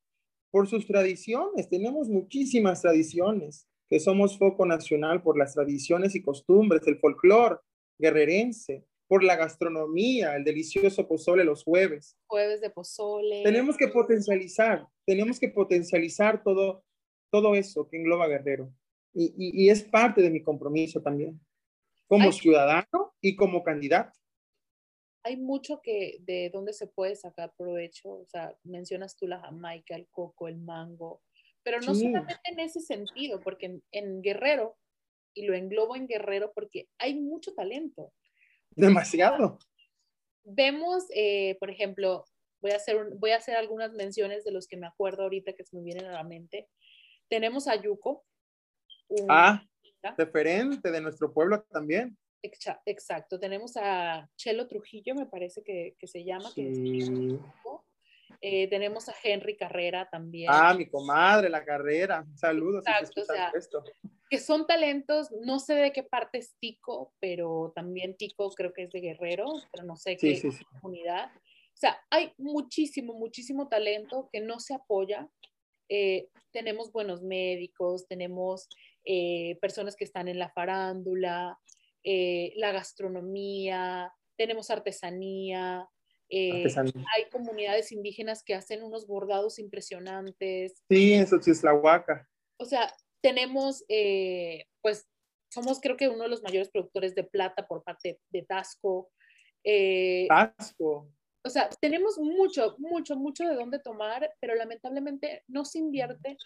[0.51, 1.69] por sus tradiciones.
[1.69, 7.57] Tenemos muchísimas tradiciones, que somos foco nacional por las tradiciones y costumbres, el folclore
[7.97, 12.17] guerrerense, por la gastronomía, el delicioso pozole los jueves.
[12.27, 13.43] Jueves de pozole.
[13.43, 16.83] Tenemos que potencializar, tenemos que potencializar todo,
[17.29, 18.73] todo eso que engloba Guerrero
[19.15, 21.39] y, es parte de mi compromiso también,
[22.07, 24.19] como ciudadano y como candidato.
[25.23, 29.95] Hay mucho que de dónde se puede sacar provecho, o sea, mencionas tú la jamaica,
[29.95, 31.21] el coco, el mango,
[31.65, 34.77] pero no solamente en ese sentido, porque en, Guerrero
[35.33, 38.13] y lo englobo en Guerrero porque hay mucho talento.
[38.69, 39.57] Demasiado.
[40.43, 42.23] Vemos, eh, por ejemplo,
[42.61, 45.65] voy a, hacer voy a hacer algunas menciones de los que me acuerdo ahorita que
[45.65, 46.69] se me vienen a la mente.
[47.29, 48.23] Tenemos a Yuko.
[49.27, 49.65] ah,
[50.19, 52.15] referente de nuestro pueblo también.
[52.85, 56.51] Exacto, tenemos a Chelo Trujillo, me parece que, que se llama.
[58.41, 60.49] Eh, tenemos a Henry Carrera también.
[60.51, 62.25] Ah, mi comadre, la carrera.
[62.35, 62.85] Saludos.
[62.85, 63.51] Exacto, o sea,
[64.29, 68.83] que son talentos, no sé de qué parte es Tico, pero también Tico creo que
[68.83, 70.41] es de Guerrero, pero no sé qué
[70.81, 71.31] comunidad.
[71.35, 75.29] O sea, hay muchísimo, muchísimo talento que no se apoya.
[75.89, 78.67] Eh, tenemos buenos médicos, tenemos
[79.03, 81.59] eh, personas que están en la farándula,
[82.03, 85.87] eh, la gastronomía, tenemos artesanía,
[86.31, 90.83] hay comunidades indígenas que hacen unos bordados impresionantes.
[90.89, 92.27] Sí, eso sí es la huaca.
[92.57, 95.07] O sea, tenemos, eh, pues,
[95.51, 99.11] somos creo que uno de los mayores productores de plata por parte de Tasco.
[99.63, 101.09] Eh, Tasco.
[101.43, 106.37] O sea, tenemos mucho, mucho, mucho de dónde tomar, pero lamentablemente no se invierte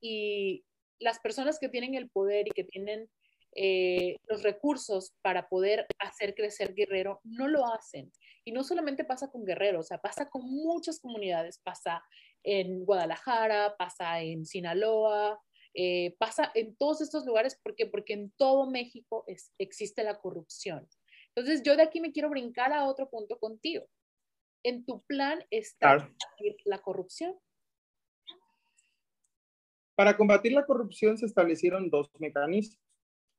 [0.00, 0.64] y
[0.98, 3.08] las personas que tienen el poder y que tienen
[3.54, 8.12] eh, los recursos para poder hacer crecer Guerrero no lo hacen.
[8.46, 12.04] Y no solamente pasa con Guerrero, o sea, pasa con muchas comunidades, pasa
[12.44, 15.42] en Guadalajara, pasa en Sinaloa,
[15.74, 17.86] eh, pasa en todos estos lugares, ¿por qué?
[17.86, 20.88] Porque en todo México es, existe la corrupción.
[21.34, 23.88] Entonces, yo de aquí me quiero brincar a otro punto contigo.
[24.62, 26.08] En tu plan está
[26.64, 27.36] la corrupción.
[29.96, 32.78] Para combatir la corrupción se establecieron dos mecanismos,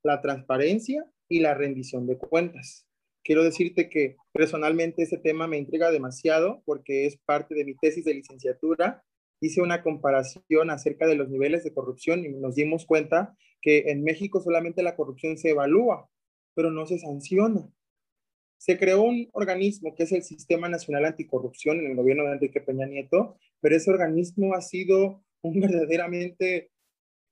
[0.02, 2.87] la transparencia y la rendición de cuentas.
[3.28, 8.02] Quiero decirte que personalmente ese tema me intriga demasiado porque es parte de mi tesis
[8.06, 9.04] de licenciatura
[9.42, 14.02] hice una comparación acerca de los niveles de corrupción y nos dimos cuenta que en
[14.02, 16.08] México solamente la corrupción se evalúa,
[16.54, 17.70] pero no se sanciona.
[18.56, 22.62] Se creó un organismo que es el Sistema Nacional Anticorrupción en el gobierno de Enrique
[22.62, 26.70] Peña Nieto, pero ese organismo ha sido un verdaderamente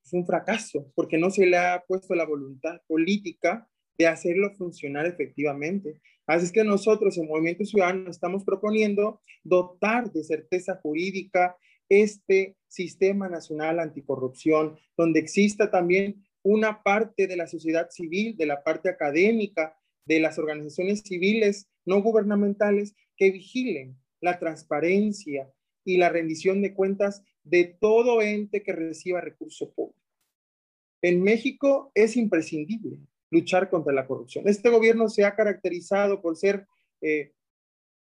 [0.03, 3.67] pues, un fracaso porque no se le ha puesto la voluntad política
[3.99, 6.01] de hacerlo funcionar efectivamente.
[6.27, 11.57] Así es que nosotros en Movimiento Ciudadano estamos proponiendo dotar de certeza jurídica
[11.89, 18.63] este sistema nacional anticorrupción, donde exista también una parte de la sociedad civil, de la
[18.63, 25.53] parte académica, de las organizaciones civiles no gubernamentales que vigilen la transparencia
[25.85, 30.01] y la rendición de cuentas de todo ente que reciba recurso público.
[31.03, 32.99] En México es imprescindible
[33.31, 34.49] luchar contra la corrupción.
[34.49, 36.67] Este gobierno se ha caracterizado por ser
[37.01, 37.33] eh,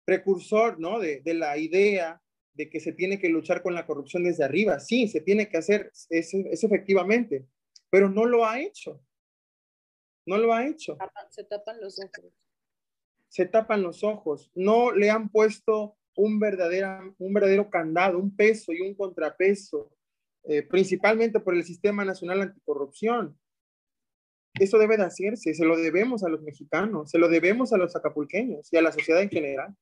[0.05, 0.99] precursor ¿no?
[0.99, 2.21] de, de la idea
[2.57, 4.79] de que se tiene que luchar con la corrupción desde arriba.
[4.79, 7.45] Sí, se tiene que hacer eso, efectivamente,
[7.89, 8.99] pero no lo ha hecho.
[10.25, 10.97] No lo ha hecho.
[11.29, 12.33] Se tapan los ojos.
[13.29, 14.51] Se tapan los ojos.
[14.55, 19.93] No le han puesto un verdadero, un verdadero candado, un peso y un contrapeso,
[20.43, 23.39] eh, principalmente por el Sistema Nacional Anticorrupción.
[24.59, 27.95] Eso debe de hacerse, se lo debemos a los mexicanos, se lo debemos a los
[27.95, 29.75] acapulqueños y a la sociedad en general.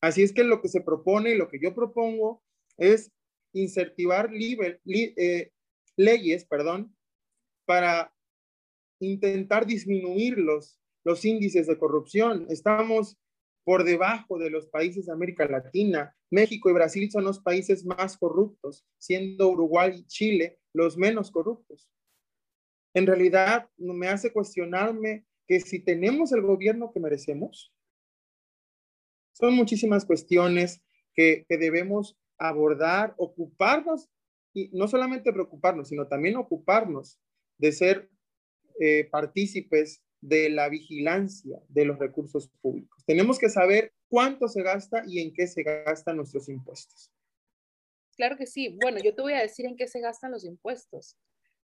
[0.00, 2.42] Así es que lo que se propone, lo que yo propongo
[2.76, 3.10] es
[3.52, 5.52] incentivar eh,
[5.96, 6.94] leyes perdón,
[7.64, 8.12] para
[9.00, 12.46] intentar disminuir los, los índices de corrupción.
[12.48, 13.18] Estamos
[13.64, 16.16] por debajo de los países de América Latina.
[16.30, 21.90] México y Brasil son los países más corruptos, siendo Uruguay y Chile los menos corruptos.
[22.94, 27.72] En realidad, me hace cuestionarme que si tenemos el gobierno que merecemos,
[29.32, 30.82] son muchísimas cuestiones
[31.14, 34.08] que, debemos abordar, ocuparnos,
[34.54, 37.20] y no solamente preocuparnos, sino también ocuparnos
[37.58, 38.10] de ser
[38.80, 43.04] eh, partícipes de la vigilancia de los recursos públicos.
[43.06, 47.12] Tenemos que saber cuánto se gasta y en qué se gastan nuestros impuestos.
[48.16, 48.76] Claro que sí.
[48.82, 51.16] Bueno, yo te voy a decir en qué se gastan los impuestos.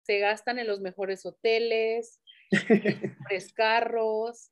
[0.03, 4.51] Se gastan en los mejores hoteles, en los mejores carros,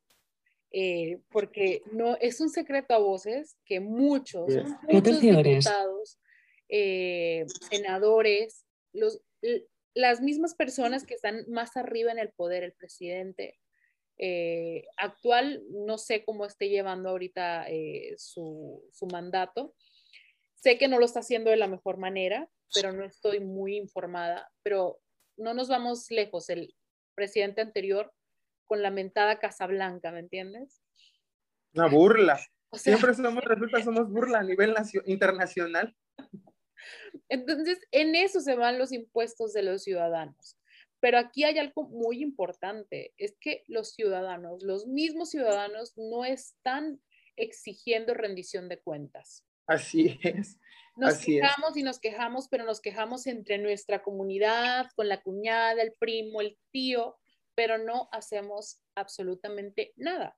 [0.74, 4.54] eh, porque no es un secreto a voces que muchos,
[4.88, 6.18] muchos diputados,
[6.70, 9.20] eh, senadores, los,
[9.92, 13.58] las mismas personas que están más arriba en el poder, el presidente
[14.16, 17.66] eh, actual, no sé cómo esté llevando ahorita
[18.16, 19.74] su, su mandato.
[20.54, 24.50] Sé que no lo está haciendo de la mejor manera, pero no estoy muy informada.
[24.62, 25.01] Pero
[25.36, 26.48] no nos vamos lejos.
[26.48, 26.74] El
[27.14, 28.12] presidente anterior
[28.66, 30.82] con la mentada Casa Blanca, ¿me entiendes?
[31.74, 32.40] Una burla.
[32.72, 34.74] Siempre somos, resulta, somos burla a nivel
[35.06, 35.94] internacional.
[37.28, 40.56] Entonces, en eso se van los impuestos de los ciudadanos.
[41.00, 47.02] Pero aquí hay algo muy importante, es que los ciudadanos, los mismos ciudadanos, no están
[47.36, 49.44] exigiendo rendición de cuentas.
[49.72, 50.58] Así es.
[50.96, 55.92] Nos quejamos y nos quejamos, pero nos quejamos entre nuestra comunidad, con la cuñada, el
[55.98, 57.16] primo, el tío,
[57.54, 60.36] pero no hacemos absolutamente nada.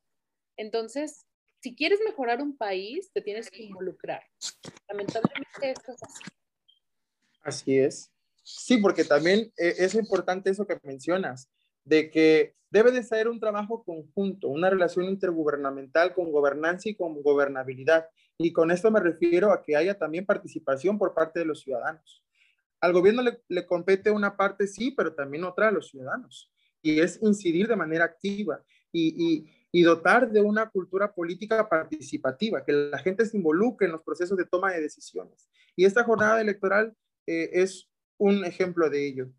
[0.57, 1.27] Entonces,
[1.61, 4.23] si quieres mejorar un país, te tienes que involucrar.
[4.89, 6.25] Lamentablemente esto es así.
[7.43, 8.13] Así es.
[8.43, 11.49] Sí, porque también eh, es importante eso que mencionas,
[11.83, 17.23] de que debe de ser un trabajo conjunto, una relación intergubernamental con gobernanza y con
[17.23, 18.09] gobernabilidad.
[18.39, 22.25] Y con esto me refiero a que haya también participación por parte de los ciudadanos.
[22.81, 26.51] Al gobierno le, compete una parte, sí, pero también otra a los ciudadanos.
[26.83, 28.63] Y es incidir de manera activa
[28.93, 34.37] y, dotar de una cultura política participativa, que la gente se involucre en los procesos
[34.37, 35.49] de toma de decisiones.
[35.77, 36.95] Y esta jornada electoral
[37.27, 39.31] eh, es un ejemplo de ello.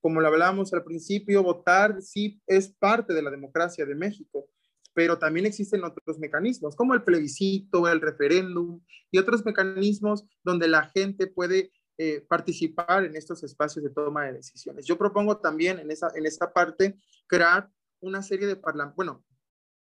[0.00, 4.48] Como lo hablábamos al principio, votar sí es parte de la democracia de México,
[4.94, 8.80] pero también existen otros mecanismos, como el plebiscito, el referéndum
[9.10, 14.34] y otros mecanismos donde la gente puede eh, participar en estos espacios de toma de
[14.34, 14.86] decisiones.
[14.86, 17.70] Yo propongo también en esa, en esa parte crear
[18.00, 19.24] una serie de parlamentos, bueno,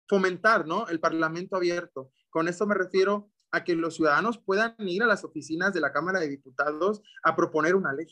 [0.08, 0.88] fomentar, ¿no?
[0.88, 2.12] El parlamento abierto.
[2.30, 5.92] Con esto me refiero a que los ciudadanos puedan ir a las oficinas de la
[5.92, 8.08] Cámara de Diputados a proponer una ley.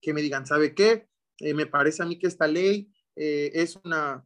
[0.00, 1.08] Que me digan, ¿sabe qué?
[1.38, 4.24] Eh, me parece a mí que esta ley eh, es una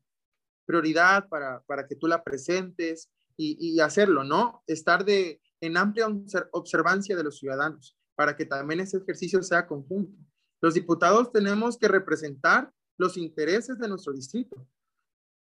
[0.69, 4.63] prioridad para, para, que tú la presentes y, hacerlo, ¿no?
[4.67, 6.09] Estar de, en amplia
[6.53, 10.19] observancia de los ciudadanos para que también ese ejercicio sea conjunto.
[10.61, 14.69] Los diputados tenemos que representar los intereses de nuestro distrito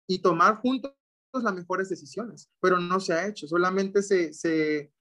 [0.06, 0.92] y tomar juntos
[1.32, 4.92] las mejores decisiones, pero no se ha hecho, solamente se, se,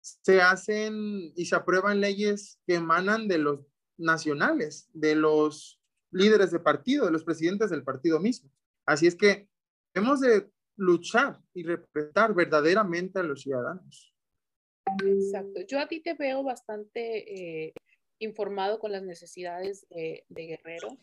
[0.00, 3.60] se hacen y se aprueban leyes que emanan de los
[3.96, 8.50] nacionales, de los líderes de partido, de los presidentes del partido mismo.
[8.86, 9.48] Así es que
[9.94, 14.14] hemos de luchar y representar verdaderamente a los ciudadanos.
[15.04, 15.60] Exacto.
[15.66, 17.72] Yo a ti te veo bastante eh,
[18.18, 20.98] informado con las necesidades de, Guerrero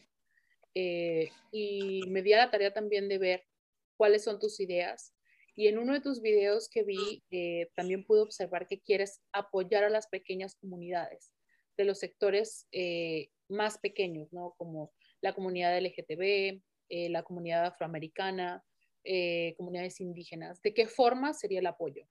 [0.75, 3.43] eh, y me di a la tarea también de ver
[3.97, 5.13] cuáles son tus ideas.
[5.55, 9.83] Y en uno de tus videos que vi, eh, también pude observar que quieres apoyar
[9.83, 11.31] a las pequeñas comunidades
[11.77, 14.55] de los sectores eh, más pequeños, ¿no?
[14.57, 18.63] Como la comunidad LGTB, eh, la comunidad afroamericana,
[19.57, 20.61] comunidades indígenas.
[20.61, 22.05] ¿De qué forma sería el apoyo?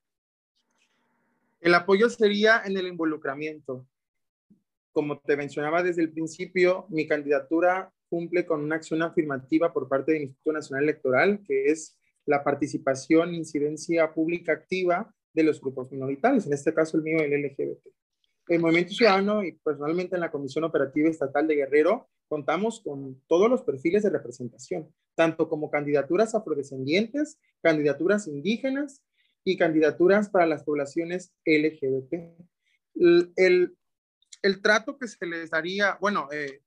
[1.61, 3.87] El apoyo sería en el involucramiento.
[4.93, 10.13] Como te mencionaba desde el principio, mi candidatura cumple con una acción afirmativa por parte
[10.13, 16.47] del Instituto Nacional Electoral, que es la participación incidencia pública activa de los grupos minoritarios,
[16.47, 17.87] en este caso el mío, el LGBT.
[18.49, 23.51] El Movimiento Ciudadano y personalmente en la Comisión Operativa Estatal de Guerrero contamos con todos
[23.51, 29.03] los perfiles de representación, tanto como candidaturas afrodescendientes, candidaturas indígenas
[29.43, 32.15] y candidaturas para las poblaciones LGBT.
[32.95, 33.77] El,
[34.43, 36.63] el, trato que se les daría, bueno, eh,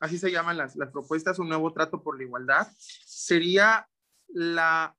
[0.00, 3.88] así se llaman las, las propuestas, un nuevo trato por la igualdad, sería
[4.28, 4.94] la,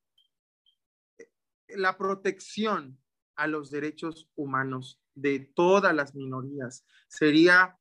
[1.68, 2.98] la protección
[3.36, 7.78] a los derechos humanos de todas las minorías, sería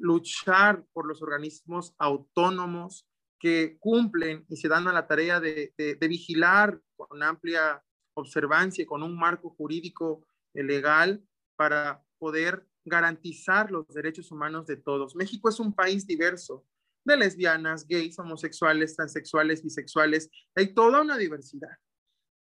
[0.00, 3.06] luchar por los organismos autónomos
[3.38, 7.84] que cumplen y se dan a la tarea de, de, vigilar con amplia
[8.14, 11.22] observancia, con un marco jurídico legal
[11.56, 15.16] para poder garantizar los derechos humanos de todos.
[15.16, 16.64] México es un país diverso,
[17.04, 21.76] de lesbianas, gays, homosexuales, transexuales, bisexuales, hay toda una diversidad.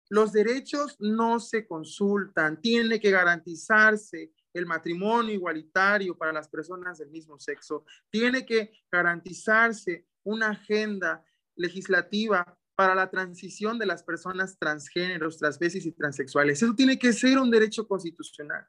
[0.09, 7.09] Los derechos no se consultan, tiene que garantizarse el matrimonio igualitario para las personas del
[7.09, 11.23] mismo sexo, tiene que garantizarse una agenda
[11.55, 16.61] legislativa para la transición de las personas transgéneros, transvesis y transexuales.
[16.61, 18.65] Eso tiene que ser un derecho constitucional.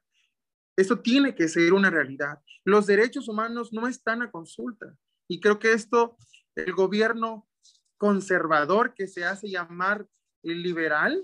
[0.77, 2.39] Esto tiene que ser una realidad.
[2.63, 4.95] Los derechos humanos no están a consulta.
[5.27, 6.17] Y creo que esto,
[6.55, 7.47] el gobierno
[7.97, 10.07] conservador que se hace llamar
[10.43, 11.23] liberal,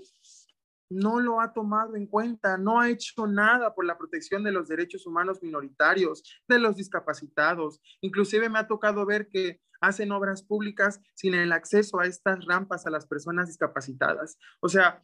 [0.92, 4.68] no lo ha tomado en cuenta, no ha hecho nada por la protección de los
[4.68, 7.80] derechos humanos minoritarios, de los discapacitados.
[8.00, 12.86] Inclusive me ha tocado ver que hacen obras públicas sin el acceso a estas rampas
[12.86, 14.38] a las personas discapacitadas.
[14.60, 15.02] O sea,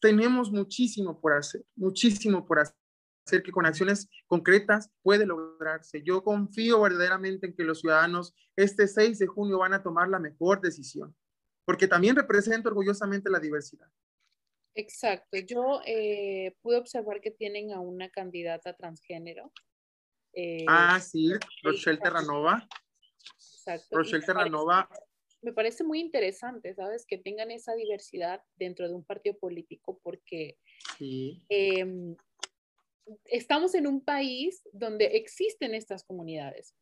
[0.00, 6.02] tenemos muchísimo por hacer, muchísimo por hacer que con acciones concretas puede lograrse.
[6.02, 10.18] Yo confío verdaderamente en que los ciudadanos este 6 de junio van a tomar la
[10.18, 11.14] mejor decisión,
[11.64, 13.88] porque también represento orgullosamente la diversidad.
[14.78, 15.36] Exacto.
[15.38, 19.52] Yo eh, pude observar que tienen a una candidata transgénero.
[20.32, 21.32] Eh, ah, sí,
[21.64, 22.64] Rochelle Terranova.
[23.34, 23.96] Exacto.
[23.96, 24.88] Rochelle Terranova.
[25.42, 27.04] Me parece muy interesante, ¿sabes?
[27.06, 30.58] Que tengan esa diversidad dentro de un partido político porque
[30.96, 31.42] Sí.
[31.48, 32.14] em,
[33.24, 36.76] estamos en un país donde existen estas comunidades,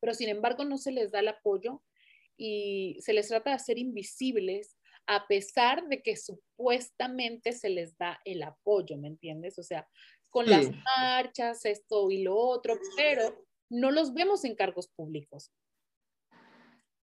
[0.00, 1.82] pero sin embargo no se les da el apoyo
[2.38, 4.78] y se les trata de hacer invisibles
[5.10, 9.58] a pesar de que supuestamente se les da el apoyo, ¿me entiendes?
[9.58, 9.88] O sea,
[10.30, 15.50] con las marchas, esto y lo otro, pero no los vemos en cargos públicos.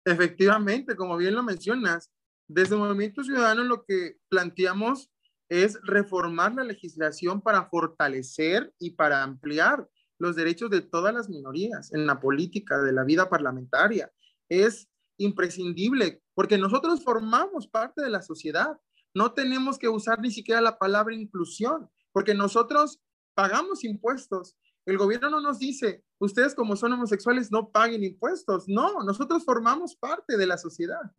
[0.04, 2.12] Efectivamente, como bien lo mencionas,
[2.48, 5.12] desde Movimiento Ciudadano lo que planteamos
[5.48, 9.88] es reformar la legislación para fortalecer y para ampliar
[10.18, 14.12] los derechos de todas las minorías en la política, de la vida parlamentaria.
[14.50, 18.80] Es imprescindible porque nosotros formamos parte de la sociedad.
[19.14, 23.02] No tenemos que usar ni siquiera la palabra inclusión, porque nosotros
[23.34, 24.56] pagamos impuestos.
[24.86, 28.66] El gobierno no nos dice, ustedes como son homosexuales no paguen impuestos.
[28.68, 31.12] No, nosotros formamos parte de la sociedad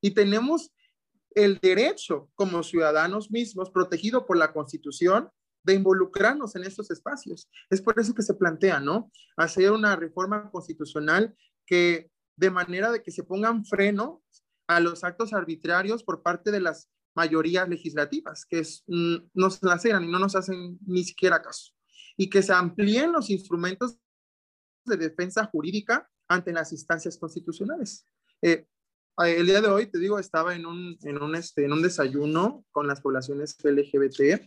[0.00, 0.72] y tenemos
[1.34, 5.30] el derecho como ciudadanos mismos, protegido por la Constitución,
[5.62, 7.48] de involucrarnos en estos espacios.
[7.68, 9.10] Es por eso que se plantea, ¿no?
[9.36, 14.22] Hacer una reforma constitucional que de manera de que se pongan freno
[14.70, 20.04] a los actos arbitrarios por parte de las mayorías legislativas, que es, mm, nos laceran
[20.04, 21.72] y no nos hacen ni siquiera caso.
[22.16, 23.98] Y que se amplíen los instrumentos
[24.84, 28.06] de defensa jurídica ante las instancias constitucionales.
[28.42, 28.64] Eh,
[29.18, 32.64] el día de hoy, te digo, estaba en un, en un, este, en un desayuno
[32.70, 34.40] con las poblaciones LGBT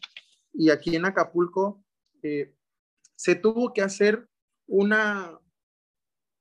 [0.53, 1.83] y aquí en Acapulco
[2.21, 2.55] eh,
[3.15, 4.25] se tuvo que hacer
[4.67, 5.37] una,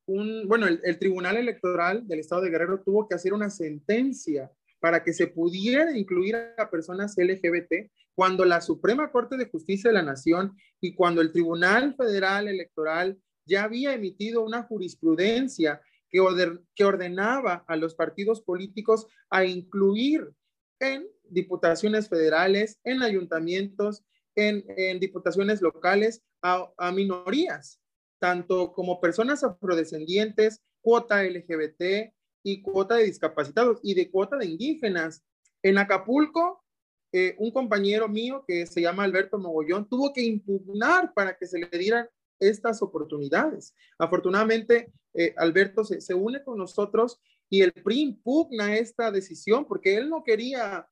[0.06, 4.50] bueno, el, Tribunal Electoral del Estado de Guerrero tuvo que hacer una sentencia
[4.80, 9.94] para que se pudiera incluir a personas LGBT cuando la Suprema Corte de Justicia de
[9.94, 15.80] la Nación y cuando el Tribunal Federal Electoral ya había emitido una jurisprudencia
[16.10, 20.30] que, ordenaba a los partidos políticos a incluir
[20.78, 27.80] en diputaciones federales, en ayuntamientos, en, diputaciones locales a, minorías,
[28.22, 32.14] tanto como personas afrodescendientes, cuota LGBT
[32.44, 35.24] y cuota de discapacitados y de cuota de indígenas.
[35.60, 36.64] En Acapulco,
[37.10, 41.58] eh, un compañero mío que se llama Alberto Mogollón tuvo que impugnar para que se
[41.58, 42.08] le dieran
[42.38, 43.74] estas oportunidades.
[43.98, 47.20] Afortunadamente, eh, Alberto se, se, une con nosotros
[47.50, 50.86] y el PRI impugna esta decisión porque él no quería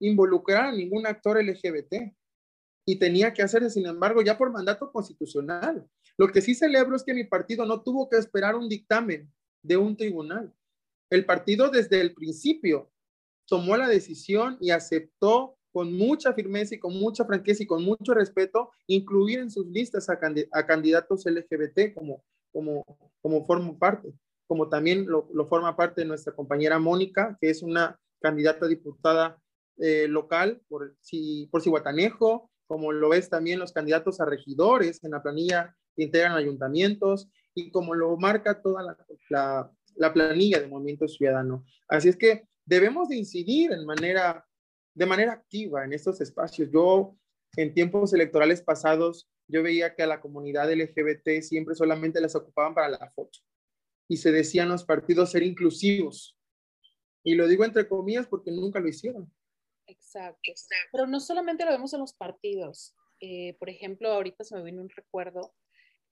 [0.00, 2.12] involucrar a ningún actor LGBT
[2.84, 5.88] y tenía que hacerse, sin embargo, ya por mandato constitucional.
[6.20, 9.78] Lo que sí celebro es que mi partido no tuvo que esperar un dictamen de
[9.78, 10.52] un tribunal.
[11.08, 12.92] El partido desde el principio
[13.48, 18.12] tomó la decisión y aceptó con mucha firmeza y con mucha franqueza y con mucho
[18.12, 22.84] respeto incluir en sus listas a, candid a candidatos LGBT como, como,
[23.22, 24.12] como forma parte,
[24.46, 29.40] como también lo, forma parte nuestra compañera Mónica, que es una candidata diputada
[29.78, 35.12] eh, local por, si, por Cihuatanejo, como lo ves también los candidatos a regidores en
[35.12, 38.96] la planilla integran ayuntamientos y como lo marca toda la,
[39.28, 41.64] la, la planilla de Movimiento Ciudadano.
[41.88, 44.46] Así es que debemos de incidir en manera,
[44.94, 46.70] de manera activa en estos espacios.
[46.72, 47.16] Yo
[47.56, 52.74] en tiempos electorales pasados, yo veía que a la comunidad LGBT siempre solamente las ocupaban
[52.74, 53.40] para la foto
[54.08, 56.36] y se decían los partidos ser inclusivos.
[57.24, 59.32] Y lo digo entre comillas porque nunca lo hicieron.
[59.86, 60.52] Exacto.
[60.92, 62.94] Pero no solamente lo vemos en los partidos.
[63.20, 65.54] Eh, por ejemplo, ahorita se me viene un recuerdo.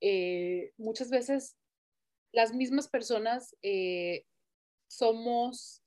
[0.01, 1.57] Eh, muchas veces
[2.33, 4.25] las mismas personas eh,
[4.87, 5.83] somos,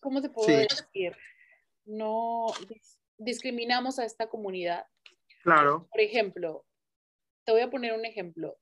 [0.00, 0.54] ¿cómo te puedo sí.
[0.54, 1.16] decir?
[1.84, 4.86] No dis discriminamos a esta comunidad.
[5.42, 5.88] Claro.
[5.90, 6.66] Por ejemplo,
[7.44, 8.58] te voy a poner un ejemplo.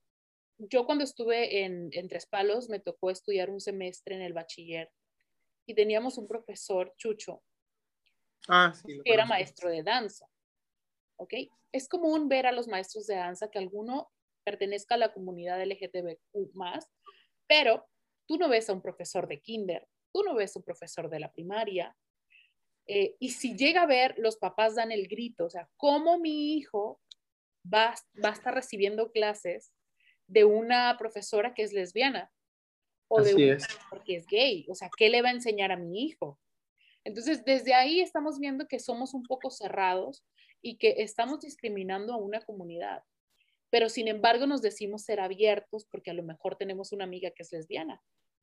[0.59, 4.91] Yo cuando estuve en, en Tres Palos me tocó estudiar un semestre en el bachiller
[5.67, 7.43] y teníamos un profesor, Chucho,
[8.49, 10.27] ah, sí, que era maestro de danza.
[11.21, 11.35] ¿Ok?
[11.71, 14.11] Es común ver a los maestros de danza que alguno
[14.43, 16.25] pertenezca a la comunidad LGTBQ
[17.47, 17.87] pero
[18.27, 21.21] tú no ves a un profesor de kinder, tú no ves a un profesor de
[21.21, 21.95] la primaria.
[22.87, 26.55] Eh, y si llega a ver, los papás dan el grito, o sea, ¿cómo mi
[26.55, 27.01] hijo
[27.63, 27.95] va,
[28.25, 29.73] va a estar recibiendo clases
[30.27, 32.33] de una profesora que es lesbiana?
[33.09, 33.67] O Así de una es.
[34.07, 36.41] que es gay, o sea, ¿qué le va a enseñar a mi hijo?
[37.05, 40.25] Entonces, desde ahí estamos viendo que somos un poco cerrados
[40.63, 43.03] y que estamos discriminando a una comunidad
[43.71, 47.45] pero sin embargo nos decimos ser abiertos porque a lo mejor tenemos una amiga que
[47.45, 48.03] es lesbiana,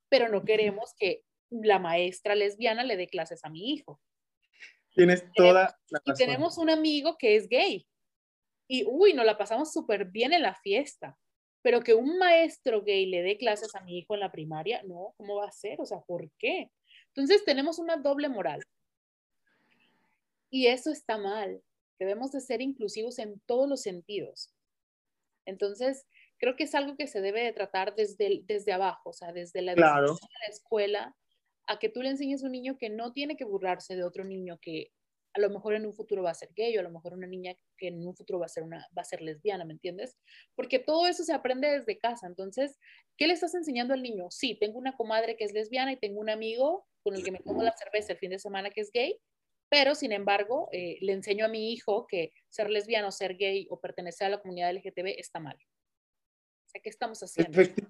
[0.09, 4.01] pero no queremos que la maestra lesbiana le dé clases a mi hijo.
[4.95, 6.01] Tienes toda la razón.
[6.05, 7.85] Y tenemos un amigo que es gay
[8.67, 11.17] y, uy, nos la pasamos súper bien en la fiesta,
[11.61, 15.13] Pero que un maestro gay le dé clases a mi hijo en la primaria, no,
[15.17, 15.79] ¿cómo va a ser?
[15.79, 16.71] O sea, ¿por qué?
[17.07, 18.63] Entonces tenemos una doble moral.
[20.49, 21.61] Y eso está mal.
[21.99, 24.53] Debemos de ser inclusivos en todos los sentidos.
[25.45, 26.05] Entonces,
[26.37, 29.61] creo que es algo que se debe de tratar desde, desde abajo, o sea, desde
[29.61, 30.17] la, Claro.
[30.41, 31.15] la escuela,
[31.67, 34.23] a que tú le enseñes a un niño que no tiene que burlarse de otro
[34.23, 34.91] niño que
[35.33, 37.27] a lo mejor en un futuro va a ser gay o a lo mejor una
[37.27, 40.17] niña que en un futuro va a ser una va a ser lesbiana, ¿me entiendes?
[40.55, 42.25] Porque todo eso se aprende desde casa.
[42.25, 42.79] Entonces,
[43.17, 44.31] ¿qué le estás enseñando al niño?
[44.31, 47.39] Sí, tengo una comadre que es lesbiana y tengo un amigo con el que me
[47.39, 49.19] tomo la cerveza el fin de semana que es gay,
[49.69, 53.79] pero sin embargo, eh, le enseño a mi hijo que ser lesbiano, ser gay o
[53.79, 55.55] pertenecer a la comunidad LGTB está mal.
[55.55, 57.51] O sea, ¿qué estamos haciendo?
[57.51, 57.87] Efecti-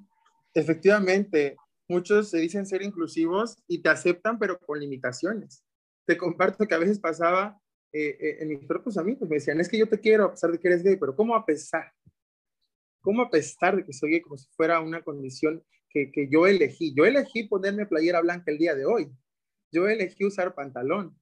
[0.54, 1.56] efectivamente,
[1.88, 5.64] muchos se dicen ser inclusivos y te aceptan, pero con limitaciones.
[6.06, 7.60] Te comparto que a veces pasaba
[7.94, 10.52] eh, eh, en mis propios amigos, me decían, es que yo te quiero a pesar
[10.52, 11.92] de que eres gay, pero ¿cómo a pesar?
[13.02, 16.46] ¿Cómo a pesar de que soy gay como si fuera una condición que, que yo
[16.48, 16.94] elegí?
[16.96, 19.10] Yo elegí ponerme playera blanca el día de hoy.
[19.72, 21.18] Yo elegí usar pantalón,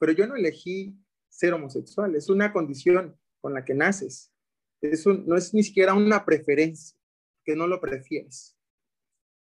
[0.00, 0.96] pero yo no elegí
[1.28, 2.16] ser homosexual.
[2.16, 4.32] Es una condición con la que naces.
[4.80, 6.98] Es no es ni siquiera una preferencia,
[7.44, 8.56] que no lo prefieres.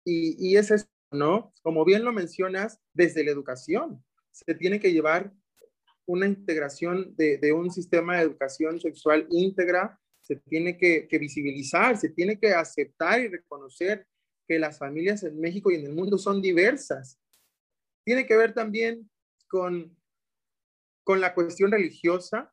[0.07, 1.53] Y, es eso, ¿no?
[1.63, 5.33] Como bien lo mencionas, desde la educación se tiene que llevar
[6.07, 12.39] una integración de, un sistema de educación sexual íntegra, se tiene que visibilizar, se tiene
[12.39, 14.07] que aceptar y reconocer
[14.47, 17.19] que las familias en México y en el mundo son diversas.
[18.05, 19.09] Tiene que ver también
[19.49, 19.97] con,
[21.05, 22.53] con la cuestión religiosa,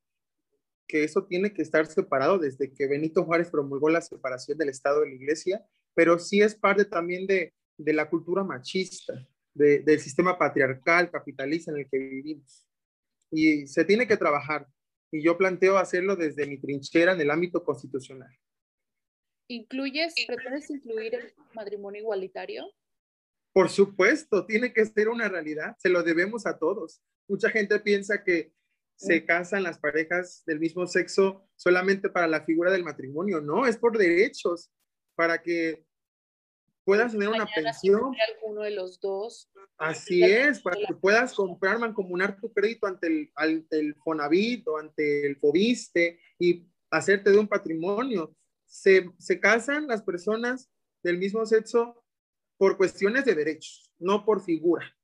[0.87, 5.01] que eso tiene que estar separado desde que Benito Juárez promulgó la separación del Estado
[5.01, 9.13] de la Iglesia, pero sí es parte también de, la cultura machista,
[9.53, 12.67] de- del sistema patriarcal, capitalista en el que vivimos.
[13.31, 14.67] Y se tiene que trabajar.
[15.11, 18.31] Y yo planteo hacerlo desde mi trinchera en el ámbito constitucional.
[19.47, 22.65] ¿Incluyes, pretendes incluir el matrimonio igualitario?
[23.53, 27.01] Por supuesto, tiene que ser una realidad, se lo debemos a todos.
[27.27, 28.53] Mucha gente piensa que
[28.95, 33.77] se casan las parejas del mismo sexo solamente para la figura del matrimonio, no, es
[33.77, 34.71] por derechos,
[35.15, 35.85] para que
[36.83, 38.13] puedas tener una pensión.
[38.35, 43.31] alguno de los dos, Así es, para que puedas comprar, mancomunar tu crédito ante el,
[43.33, 48.35] ante el Fonavit o ante el Fobiste y hacerte de un patrimonio.
[48.67, 50.69] Se, se casan las personas
[51.01, 52.00] del mismo sexo
[52.61, 54.95] por cuestiones de derechos, no por figura,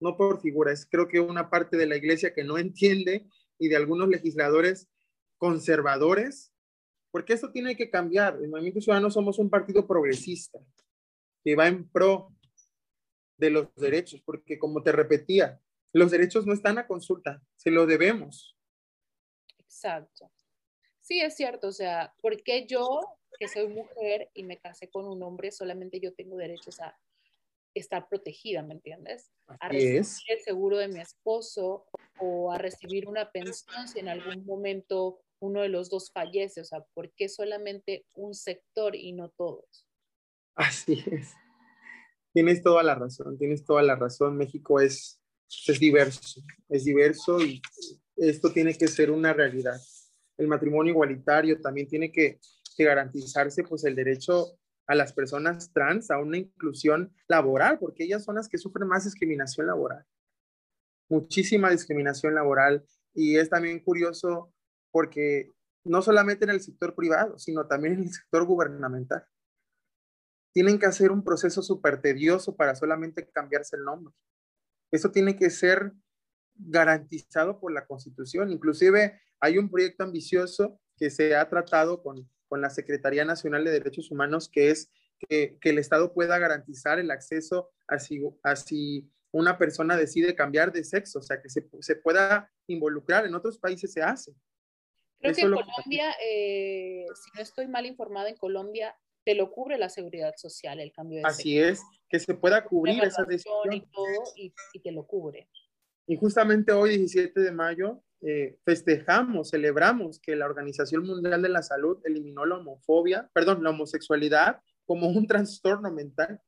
[0.00, 0.72] no por figura.
[0.72, 3.28] Es creo que una parte de la iglesia que no entiende
[3.58, 4.88] y de algunos legisladores
[5.36, 6.54] conservadores,
[7.10, 8.38] porque eso tiene que cambiar.
[8.40, 10.58] El Movimiento Ciudadano somos un partido progresista
[11.44, 12.34] que va en pro
[13.36, 15.60] de los derechos, porque como te repetía,
[15.92, 18.56] los derechos no están a consulta, se lo debemos.
[19.58, 20.32] Exacto.
[21.02, 25.06] Sí, es cierto, o sea, ¿por qué yo, que soy mujer y me casé con
[25.06, 26.98] un hombre, solamente yo tengo derechos a
[27.74, 29.30] estar protegida, ¿me entiendes?
[29.46, 30.22] A recibir es.
[30.28, 31.86] el seguro de mi esposo
[32.18, 36.64] o a recibir una pensión si en algún momento uno de los dos fallece, o
[36.64, 39.86] sea, ¿por qué solamente un sector y no todos?
[40.54, 41.34] Así es.
[42.32, 44.36] Tienes toda la razón, tienes toda la razón.
[44.36, 45.20] México es,
[45.66, 47.60] es diverso, es diverso y
[48.16, 49.78] esto tiene que ser una realidad.
[50.38, 52.38] El matrimonio igualitario también tiene que,
[52.76, 58.24] que garantizarse pues el derecho a las personas trans a una inclusión laboral, porque ellas
[58.24, 60.04] son las que sufren más discriminación laboral.
[61.08, 64.52] Muchísima discriminación laboral y es también curioso
[64.90, 65.52] porque
[65.84, 69.24] no solamente en el sector privado, sino también en el sector gubernamental
[70.56, 74.14] tienen que hacer un proceso súper tedioso para solamente cambiarse el nombre.
[74.90, 75.92] Eso tiene que ser
[76.54, 78.50] garantizado por la Constitución.
[78.50, 83.70] Inclusive hay un proyecto ambicioso que se ha tratado con, con la Secretaría Nacional de
[83.72, 84.90] Derechos Humanos, que es
[85.28, 90.34] que, que el Estado pueda garantizar el acceso a si, a si una persona decide
[90.34, 93.26] cambiar de sexo, o sea, que se, se pueda involucrar.
[93.26, 94.32] En otros países se hace.
[95.18, 98.94] Creo Eso que en lo- Colombia, eh, si no estoy mal informada, en Colombia
[99.24, 101.38] te lo cubre la seguridad social el cambio de sexo.
[101.40, 103.72] Así es, que se pueda cubrir esa decisión.
[103.72, 105.48] y todo y, y te lo cubre.
[106.06, 111.62] Y justamente hoy, 17 de mayo, eh, festejamos, celebramos que la Organización Mundial de la
[111.62, 116.40] Salud eliminó la homofobia, perdón, la homosexualidad como un trastorno mental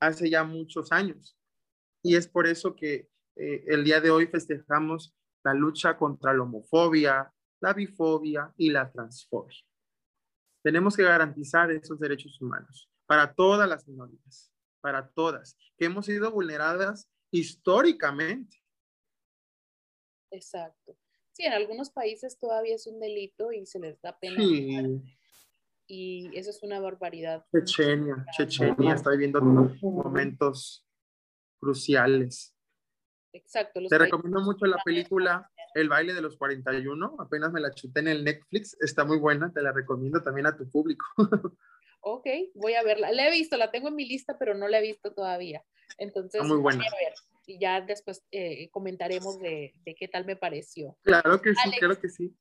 [0.00, 1.36] hace ya muchos años.
[2.02, 6.42] Y es por eso que eh, el día de hoy festejamos la lucha contra la
[6.42, 9.58] homofobia, la bifobia y la transfobia.
[10.62, 14.50] Tenemos que garantizar esos derechos humanos para todas las minorías,
[14.80, 18.63] para todas, que hemos sido vulneradas históricamente.
[20.34, 20.96] Exacto.
[21.32, 24.36] Sí, en algugnos países todavía es un delito y se les da pena.
[24.36, 25.02] Sí,
[25.86, 27.44] y eso es una barbaridad.
[27.52, 30.86] Chechenia, Chechenia está viviendo momentos
[31.58, 32.54] cruciales.
[33.32, 33.80] Exacto.
[33.88, 38.08] Te recomiendo mucho la película El baile de los 41, apenas me la chuté en
[38.08, 41.04] el Netflix, está muy buena, te la recomiendo también a tu público.
[42.00, 43.10] ok, voy a verla.
[43.10, 45.64] La he visto, la tengo en mi lista, pero no la he visto todavía.
[45.98, 46.84] Entonces, muy buena.
[47.46, 50.96] Y ya después eh, comentaremos de, de, qué tal me pareció.
[51.02, 52.36] Claro que sí, claro que sí.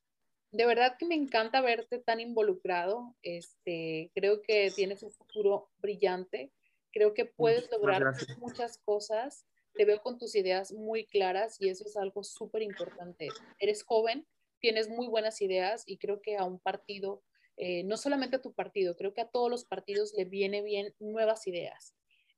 [0.51, 3.15] De verdad que me encanta verte tan involucrado.
[3.23, 6.51] Este, creo que tienes un futuro brillante.
[6.91, 8.03] Creo que puedes lograr
[8.37, 9.47] muchas cosas.
[9.73, 13.29] Te veo con tus ideas muy claras y eso es algo súper importante.
[13.57, 14.27] Eres joven,
[14.59, 17.23] tienes muy buenas ideas y creo que a un partido
[17.57, 20.93] eh, no solamente a tu partido, creo que a todos los partidos le viene bien
[20.99, 21.93] nuevas ideas.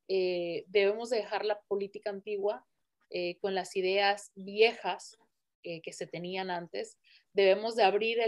[0.08, 2.66] Eh, debemos dejar la política antigua
[3.10, 5.18] eh, con las ideas viejas
[5.82, 7.00] que se tenían antes.
[7.34, 8.20] Debemos de abrir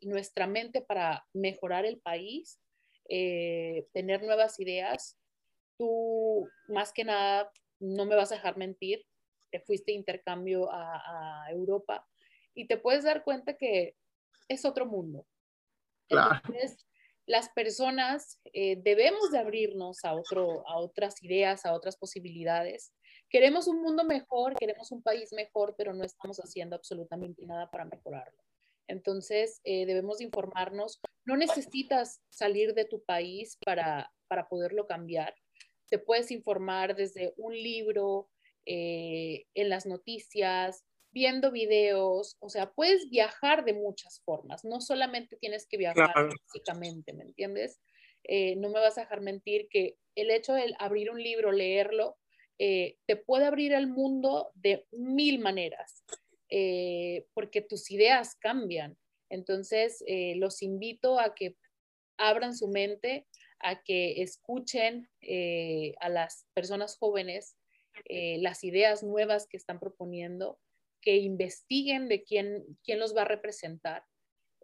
[0.00, 2.58] nuestra mente para mejorar el país,
[3.06, 5.18] tener nuevas ideas.
[5.76, 9.04] Tú, más que nada, no me vas a dejar mentir,
[9.50, 12.08] te fuiste de intercambio a, a Europa
[12.54, 13.94] y te puedes dar cuenta que
[14.48, 15.26] es otro mundo
[16.10, 16.86] entonces,
[17.26, 22.92] las personas eh, debemos de abrirnos a, otro, a otras ideas, a otras posibilidades.
[23.28, 27.84] Queremos un mundo mejor, queremos un país mejor, pero no estamos haciendo absolutamente nada para
[27.84, 28.42] mejorarlo.
[28.88, 31.00] Entonces, eh, debemos informarnos.
[31.24, 35.34] No necesitas salir de tu país para, para poderlo cambiar.
[35.88, 38.28] Te puedes informar desde un libro,
[38.66, 45.36] eh, en las noticias, viendo videos, o sea, puedes viajar de muchas formas, no solamente
[45.36, 47.80] tienes que viajar físicamente, ¿me entiendes?
[48.24, 52.18] Eh, no me vas a dejar mentir que el hecho de abrir un libro, leerlo,
[52.58, 56.04] eh, te puede abrir el mundo de mil maneras,
[56.50, 58.96] eh, porque tus ideas cambian.
[59.30, 60.04] Entonces,
[60.36, 61.54] los invito a que
[62.18, 63.28] abran su mente,
[63.60, 65.08] a que escuchen
[66.00, 67.56] a las personas jóvenes
[68.08, 70.58] las ideas nuevas que están proponiendo
[71.00, 74.04] que investiguen de quién, quién los va a representar.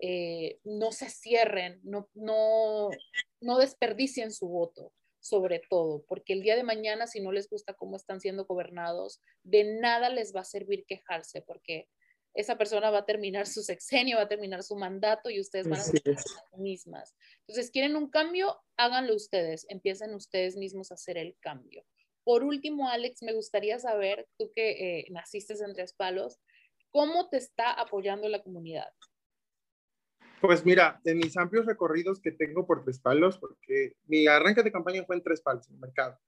[0.01, 2.91] Eh, no se cierren, no, no,
[3.41, 7.73] no desperdicien su voto, sobre todo, porque el día de mañana, si no les gusta
[7.73, 11.89] cómo están siendo gobernados, de nada les va a servir quejarse, porque
[12.37, 15.81] esa persona va a terminar su sexenio, va a terminar su mandato y ustedes van
[15.81, 16.25] a ser las
[16.59, 17.17] mismas.
[17.41, 18.61] Entonces, ¿quieren un cambio?
[18.77, 21.87] Háganlo ustedes, empiecen ustedes mismos a hacer el cambio.
[22.27, 26.41] Por último, Alex, me gustaría saber, tú que eh, naciste en Tres Palos,
[26.91, 28.89] ¿cómo te está apoyando la comunidad?
[30.41, 34.73] Pues mira, en mis amplios recorridos que tengo por Tres Palos, porque mi arranque de
[34.73, 36.19] campaña fue en Tres Palos, en el mercado.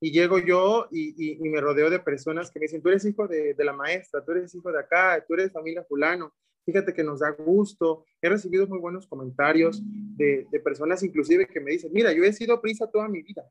[0.00, 3.54] Y llego yo y, me rodeo de personas que me dicen, tú eres hijo de,
[3.58, 6.34] la maestra, tú eres hijo de acá, tú eres familia fulano,
[6.66, 8.04] fíjate que nos da gusto.
[8.20, 12.32] He recibido muy buenos comentarios de, de personas inclusive que me dicen, mira, yo he
[12.32, 13.48] sido prisa toda mi vida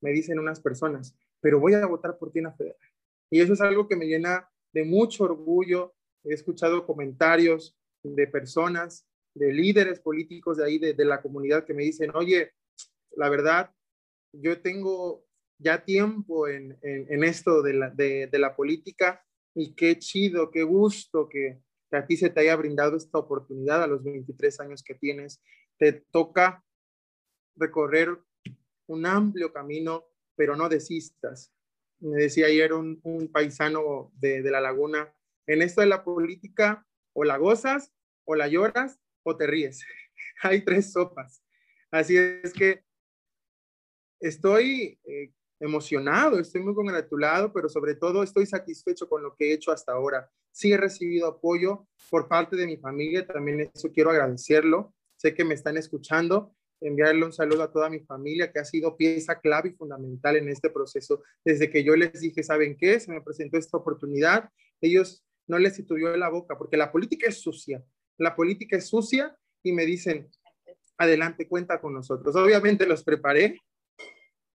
[0.00, 2.78] me dicen unas personas, pero voy a votar por ti en la federal.
[3.30, 5.94] Y eso es algo que me llena de mucho orgullo.
[6.24, 11.84] He escuchado comentarios de personas, de líderes políticos de ahí, de, la comunidad, que me
[11.84, 12.52] dicen, oye,
[13.12, 13.74] la verdad,
[14.32, 15.24] yo tengo
[15.58, 16.78] ya tiempo en,
[17.24, 19.24] esto de la, de, la, política
[19.54, 23.82] y qué chido, qué gusto que, que a ti se te haya brindado esta oportunidad
[23.82, 25.42] a los 23 años que tienes.
[25.78, 26.64] Te toca
[27.56, 28.18] recorrer
[28.88, 31.52] un amplio camino, pero no desistas.
[32.00, 33.00] Me decía ayer un,
[33.32, 35.12] paisano de, la laguna,
[35.46, 37.92] en esto de la política, o la gozas,
[38.24, 39.84] o la lloras, o te ríes.
[40.42, 41.42] Hay tres sopas.
[41.90, 42.84] Así es que
[44.20, 49.52] estoy eh, emocionado, estoy muy congratulado, pero sobre todo estoy satisfecho con lo que he
[49.52, 50.30] hecho hasta ahora.
[50.52, 54.94] Sí he recibido apoyo por parte de mi familia, también eso quiero agradecerlo.
[55.16, 58.96] Sé que me están escuchando enviarle un saludo a toda mi familia que ha sido
[58.96, 61.22] pieza clave y fundamental en este proceso.
[61.44, 63.00] Desde que yo les dije, ¿saben qué?
[63.00, 64.48] Se me presentó esta oportunidad,
[64.80, 67.82] ellos no les situó la boca, porque la política es sucia,
[68.18, 70.28] la política es sucia y me dicen,
[70.98, 72.34] adelante, cuenta con nosotros.
[72.36, 73.58] Obviamente los preparé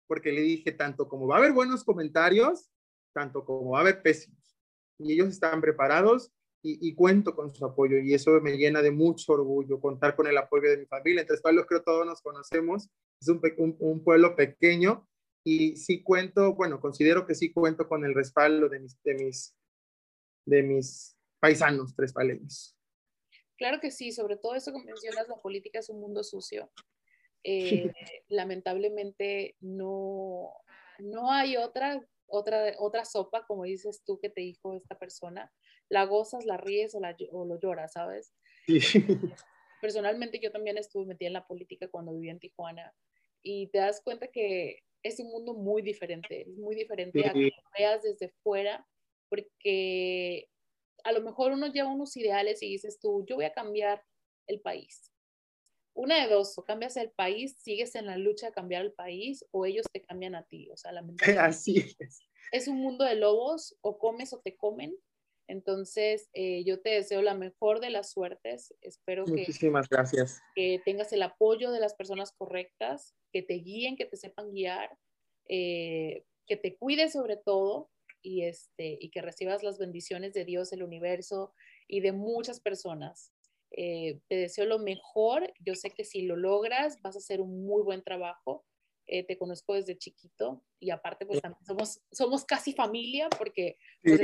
[0.07, 2.70] porque le dije, tanto como va a haber buenos comentarios,
[3.14, 4.59] tanto como va a haber pésimos.
[4.99, 6.33] Y ellos están preparados
[6.65, 10.39] y, cuento con su apoyo y eso me llena de mucho orgullo, contar con el
[10.39, 11.23] apoyo de mi familia.
[11.23, 12.89] Entre Palos creo todos nos conocemos,
[13.21, 13.41] es un,
[13.81, 15.09] un, pueblo pequeño
[15.45, 19.57] y sí cuento, bueno, considero que sí cuento con el respaldo de mis, de mis,
[20.47, 22.77] de mis paisanos tres paleños.
[23.57, 26.71] Claro que sí, sobre todo eso que mencionas, la política es un mundo sucio.
[27.43, 27.93] Eh,
[28.29, 30.53] lamentablemente no,
[31.01, 35.53] no hay otra, otra, otra sopa, como dices tú que te dijo esta persona,
[35.93, 38.32] la gozas, la ríes o, la, o lo lloras, ¿sabes?
[39.82, 42.95] personalmente yo también estuve metida en la política cuando vivía en Tijuana
[43.43, 47.47] y te das cuenta que es un mundo muy diferente, es muy diferente a que
[47.47, 48.86] lo veas desde fuera,
[49.28, 50.49] porque
[51.03, 54.03] a lo mejor uno lleva unos ideales y dices tú, yo voy a cambiar
[54.47, 55.12] el país.
[55.95, 59.45] Una de dos, o cambias el país, sigues en la lucha de cambiar el país,
[59.51, 60.70] o ellos te cambian a ti.
[60.70, 60.93] O sea,
[61.53, 62.20] Así es.
[62.53, 64.97] Es un mundo de lobos, o comes o te comen.
[65.49, 68.74] Entonces, eh, yo te deseo la mejor de las suertes.
[68.80, 70.40] Espero Muchísimas gracias.
[70.55, 74.99] que tengas el apoyo de las personas correctas, que te guíen, que te sepan guiar,
[75.49, 77.90] eh, que te cuides sobre todo
[78.22, 81.55] y, este, y que recibas las bendiciones de Dios, el universo
[81.88, 83.32] y de muchas personas.
[83.70, 85.53] Eh, te deseo lo mejor.
[85.61, 88.64] Yo sé que si lo logras, vas a hacer un muy buen trabajo.
[89.07, 94.21] Eh, te conozco desde chiquito y aparte, pues también somos, somos casi familia porque pues,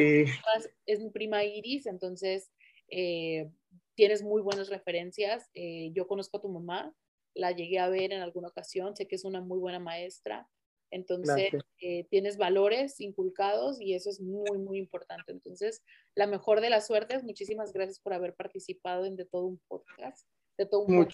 [0.86, 2.52] es, mi prima Iris, entonces
[2.88, 3.50] eh,
[3.96, 5.50] tienes muy buenas referencias.
[5.92, 6.94] yo conozco a tu mamá,
[7.34, 10.48] la llegué a ver en alguna ocasión, sé que es una muy buena maestra.
[10.90, 11.50] Entonces,
[11.82, 15.32] eh, tienes valores inculcados y eso es muy, muy importante.
[15.32, 15.82] Entonces,
[16.14, 20.26] la mejor de las suertes, muchísimas gracias por haber participado en De Todo un Podcast.
[20.56, 21.08] De todo un.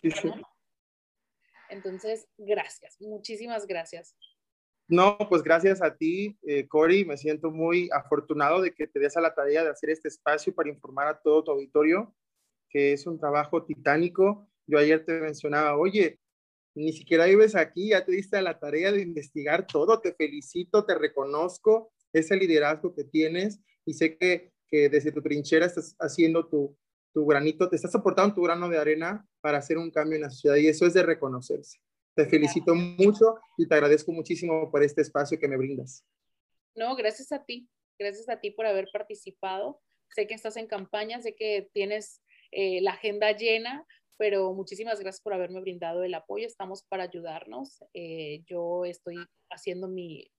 [1.75, 4.15] Entonces, gracias, muchísimas gracias.
[4.87, 7.05] No, pues gracias a ti, eh, Cori.
[7.05, 10.55] Me siento muy afortunado de que te des a la tarea de hacer este espacio
[10.55, 12.15] para informar a todo tu auditorio,
[12.71, 14.49] que es un trabajo titánico.
[14.67, 16.21] Yo ayer te mencionaba, oye,
[16.77, 20.85] ni siquiera vives aquí, ya te diste a la tarea de investigar todo, te felicito,
[20.85, 26.47] te reconozco ese liderazgo que tienes y sé que, que desde tu trinchera estás haciendo
[26.47, 26.77] tu,
[27.15, 30.31] tu granito, te estás aportando tu grano de arena para hacer un cambio en la
[30.31, 31.79] sociedad y eso es de reconocerse.
[32.15, 36.05] Te felicito mucho y te agradezco muchísimo por este espacio que me brindas.
[36.75, 39.81] No, gracias a ti, gracias a ti por haber participado.
[40.15, 43.87] Sé que estás en campaña, sé que tienes eh, la agenda llena,
[44.17, 46.47] pero muchísimas gracias por haberme brindado el apoyo.
[46.47, 47.85] Estamos para ayudarnos.
[47.95, 49.17] Eh, yo estoy
[49.51, 50.31] haciendo mi,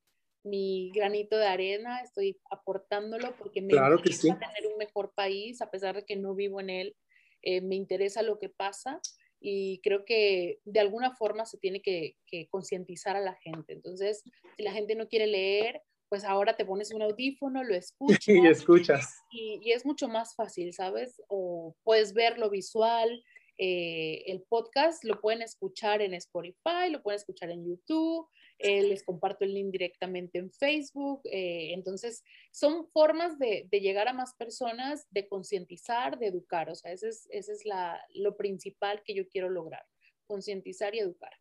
[0.45, 5.69] mi, granito de arena, estoy aportándolo porque me claro interesa tener un mejor país, a
[5.69, 6.95] pesar de que no vivo en él.
[7.41, 8.99] Eh, me interesa lo que pasa
[9.39, 13.73] y creo que de alguna forma se tiene que, que concientizar a la gente.
[13.73, 14.23] Entonces,
[14.57, 18.27] si la gente no quiere leer, pues ahora te pones un audífono, lo escuchas.
[18.27, 19.23] y escuchas.
[19.31, 21.21] Y, y, es mucho más fácil, ¿sabes?
[21.27, 23.23] O puedes ver lo visual,
[23.57, 28.27] eh, el podcast lo pueden escuchar en Spotify, lo pueden escuchar en YouTube,
[28.59, 31.21] eh, les comparto el link directamente en Facebook.
[31.25, 36.69] Eh, entonces, son formas de, llegar a más personas, de concientizar, de educar.
[36.69, 39.83] O sea, ese es, ese es la, lo principal que yo quiero lograr,
[40.27, 41.31] concientizar y educar.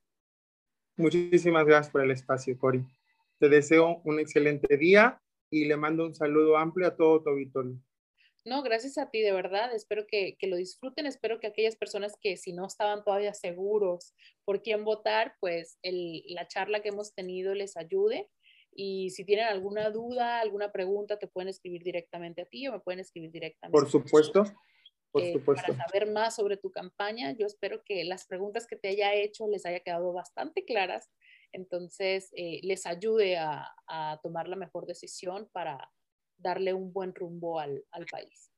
[0.96, 2.84] Muchísimas gracias por el espacio, Cori.
[3.38, 7.78] Te deseo un excelente día y le mando un saludo amplio a todo tu auditorio.
[8.46, 9.74] No, gracias a ti, de verdad.
[9.74, 11.06] Espero que, lo disfruten.
[11.06, 14.14] Espero que aquellas personas que si no estaban todavía seguros
[14.44, 18.28] por quién votar, pues la charla que hemos tenido les ayude.
[18.76, 22.80] Y si tienen alguna duda, alguna pregunta, te pueden escribir directamente a ti o me
[22.80, 23.78] pueden escribir directamente.
[23.78, 24.44] Por supuesto.
[25.10, 25.72] Por eh, supuesto.
[25.72, 29.46] Para saber más sobre tu campaña, yo espero que las preguntas que te haya hecho
[29.46, 31.10] les haya quedado bastante claras.
[31.52, 35.88] Entonces, eh, les ayude a, a tomar la mejor decisión para,
[36.44, 38.52] darle un buen rumbo al, país.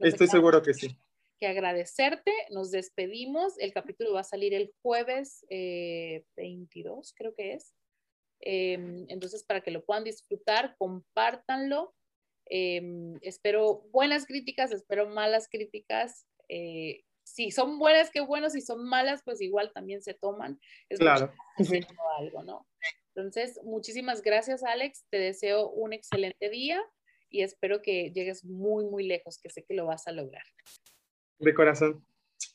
[0.00, 0.94] Estoy seguro que sí.
[1.40, 3.58] Que agradecerte, nos despedimos.
[3.58, 7.72] El capítulo va a salir el jueves 22, eh, creo que es.
[8.40, 11.94] Em, entonces, para que lo puedan disfrutar, compártanlo.
[12.46, 16.26] Em, espero buenas críticas, espero malas críticas.
[16.48, 18.50] Eh, si son buenas, qué bueno.
[18.50, 20.60] Si son malas, pues igual también se toman.
[20.88, 21.32] Es claro.
[22.18, 22.66] Algo, ¿no?
[23.14, 25.06] Entonces, muchísimas gracias, Alex.
[25.08, 26.82] Te deseo un excelente día
[27.34, 30.44] y espero que llegues muy, muy lejos, que sé que lo vas a lograr.
[31.40, 32.06] De corazón.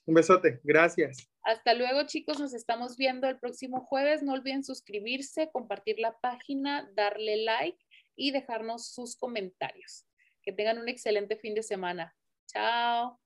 [0.06, 0.62] Un besote.
[0.64, 1.30] Gracias.
[1.44, 2.40] Hasta luego, chicos.
[2.40, 4.24] Nos estamos viendo el próximo jueves.
[4.24, 7.78] No olviden suscribirse, compartir la página, darle like
[8.16, 10.08] y dejarnos sus comentarios.
[10.44, 12.16] Que tengan un excelente fin de semana.
[12.48, 13.20] Chao.